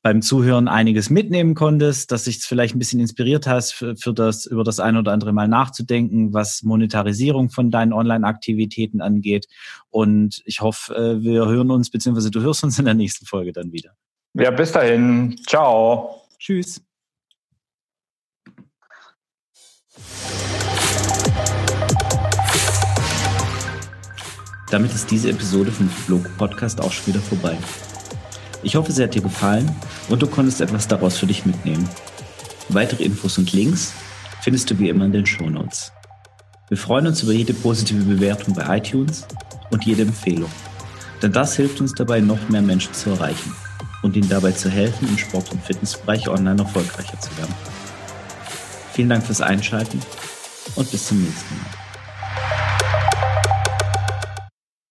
beim 0.01 0.21
Zuhören 0.21 0.67
einiges 0.67 1.09
mitnehmen 1.09 1.53
konntest, 1.53 2.11
dass 2.11 2.23
dich 2.23 2.39
vielleicht 2.39 2.75
ein 2.75 2.79
bisschen 2.79 2.99
inspiriert 2.99 3.45
hast, 3.45 3.73
für, 3.73 3.95
für 3.95 4.13
das, 4.13 4.45
über 4.45 4.63
das 4.63 4.79
ein 4.79 4.97
oder 4.97 5.11
andere 5.11 5.31
Mal 5.31 5.47
nachzudenken, 5.47 6.33
was 6.33 6.63
Monetarisierung 6.63 7.49
von 7.49 7.69
deinen 7.69 7.93
Online-Aktivitäten 7.93 9.01
angeht. 9.01 9.47
Und 9.89 10.41
ich 10.45 10.61
hoffe, 10.61 10.95
äh, 10.95 11.23
wir 11.23 11.45
hören 11.45 11.69
uns, 11.69 11.91
beziehungsweise 11.91 12.31
du 12.31 12.41
hörst 12.41 12.63
uns 12.63 12.79
in 12.79 12.85
der 12.85 12.95
nächsten 12.95 13.25
Folge 13.25 13.51
dann 13.51 13.71
wieder. 13.71 13.91
Ja, 14.33 14.49
bis 14.49 14.71
dahin. 14.71 15.35
Ciao. 15.45 16.21
Tschüss. 16.39 16.81
Damit 24.71 24.93
ist 24.93 25.11
diese 25.11 25.29
Episode 25.29 25.69
vom 25.69 25.89
Blog 26.07 26.25
Podcast 26.37 26.79
auch 26.79 26.93
schon 26.93 27.13
wieder 27.13 27.19
vorbei. 27.19 27.57
Ich 28.63 28.75
hoffe, 28.75 28.91
sie 28.91 29.03
hat 29.03 29.15
dir 29.15 29.21
gefallen 29.21 29.69
und 30.09 30.21
du 30.21 30.27
konntest 30.27 30.61
etwas 30.61 30.87
daraus 30.87 31.17
für 31.17 31.25
dich 31.25 31.45
mitnehmen. 31.45 31.87
Weitere 32.69 33.03
Infos 33.03 33.37
und 33.37 33.51
Links 33.53 33.93
findest 34.41 34.69
du 34.69 34.77
wie 34.79 34.89
immer 34.89 35.05
in 35.05 35.11
den 35.11 35.25
Show 35.25 35.49
Notes. 35.49 35.91
Wir 36.69 36.77
freuen 36.77 37.07
uns 37.07 37.23
über 37.23 37.33
jede 37.33 37.53
positive 37.53 38.03
Bewertung 38.03 38.53
bei 38.53 38.77
iTunes 38.77 39.25
und 39.71 39.83
jede 39.85 40.03
Empfehlung, 40.03 40.51
denn 41.21 41.33
das 41.33 41.55
hilft 41.55 41.81
uns 41.81 41.93
dabei, 41.93 42.21
noch 42.21 42.49
mehr 42.49 42.61
Menschen 42.61 42.93
zu 42.93 43.09
erreichen 43.09 43.53
und 44.03 44.15
ihnen 44.15 44.29
dabei 44.29 44.51
zu 44.51 44.69
helfen, 44.69 45.07
im 45.07 45.17
Sport- 45.17 45.51
und 45.51 45.63
Fitnessbereich 45.63 46.29
online 46.29 46.61
erfolgreicher 46.61 47.19
zu 47.19 47.35
werden. 47.37 47.53
Vielen 48.93 49.09
Dank 49.09 49.25
fürs 49.25 49.41
Einschalten 49.41 49.99
und 50.75 50.89
bis 50.91 51.07
zum 51.07 51.21
nächsten 51.21 51.55
Mal. 51.55 51.80